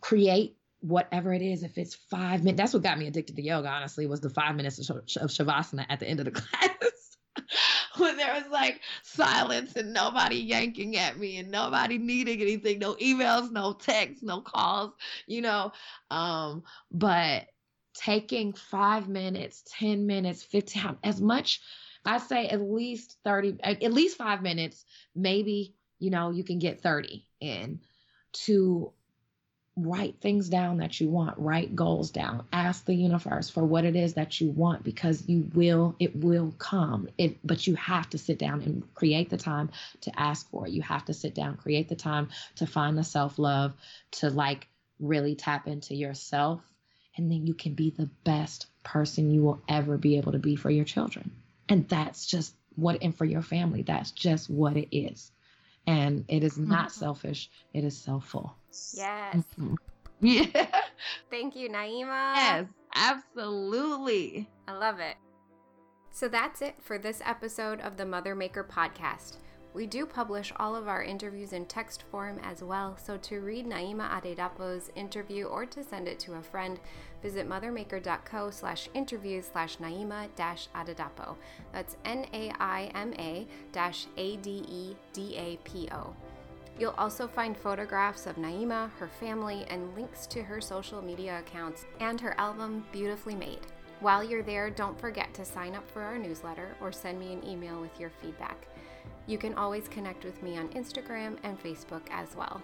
[0.00, 3.68] create whatever it is, if it's five minutes, that's what got me addicted to yoga,
[3.68, 7.16] honestly, was the five minutes of, of Shavasana at the end of the class.
[7.96, 12.94] when there was like silence and nobody yanking at me and nobody needing anything, no
[12.94, 14.92] emails, no texts, no calls,
[15.26, 15.72] you know.
[16.10, 17.46] Um, but
[17.94, 21.60] taking five minutes, 10 minutes, 15, as much,
[22.04, 26.80] I say at least 30, at least five minutes, maybe, you know, you can get
[26.80, 27.80] 30 in
[28.32, 28.92] to
[29.76, 33.96] write things down that you want write goals down ask the universe for what it
[33.96, 37.08] is that you want because you will it will come.
[37.16, 39.70] It but you have to sit down and create the time
[40.02, 40.72] to ask for it.
[40.72, 43.72] You have to sit down create the time to find the self-love
[44.12, 44.68] to like
[45.00, 46.60] really tap into yourself
[47.16, 50.54] and then you can be the best person you will ever be able to be
[50.54, 51.30] for your children.
[51.68, 55.30] And that's just what and for your family that's just what it is.
[55.86, 57.00] And it is not mm-hmm.
[57.00, 58.52] selfish it is selfful
[58.94, 59.74] yes mm-hmm.
[60.20, 60.80] yeah
[61.30, 65.16] thank you naima yes absolutely i love it
[66.10, 69.36] so that's it for this episode of the mother maker podcast
[69.74, 73.66] We do publish all of our interviews in text form as well, so to read
[73.66, 76.78] Naima Adedapo's interview or to send it to a friend,
[77.22, 81.36] visit mothermaker.co slash interviews slash Naima dash Adedapo.
[81.72, 86.14] That's N A I M A dash A D E D A P O.
[86.78, 91.84] You'll also find photographs of Naima, her family, and links to her social media accounts
[92.00, 93.66] and her album Beautifully Made.
[94.00, 97.46] While you're there, don't forget to sign up for our newsletter or send me an
[97.46, 98.66] email with your feedback.
[99.26, 102.60] You can always connect with me on Instagram and Facebook as well.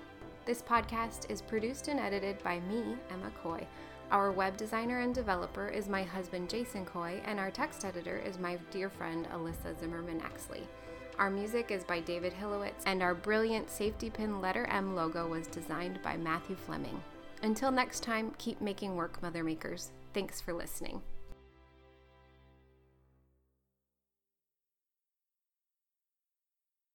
[0.46, 3.64] This podcast is produced and edited by me, Emma Coy.
[4.10, 8.38] Our web designer and developer is my husband, Jason Coy, and our text editor is
[8.38, 10.62] my dear friend, Alyssa Zimmerman Exley.
[11.18, 15.48] Our music is by David Hilowitz, and our brilliant safety pin letter M logo was
[15.48, 17.02] designed by Matthew Fleming.
[17.42, 19.90] Until next time, keep making work, Mother Makers.
[20.14, 21.02] Thanks for listening.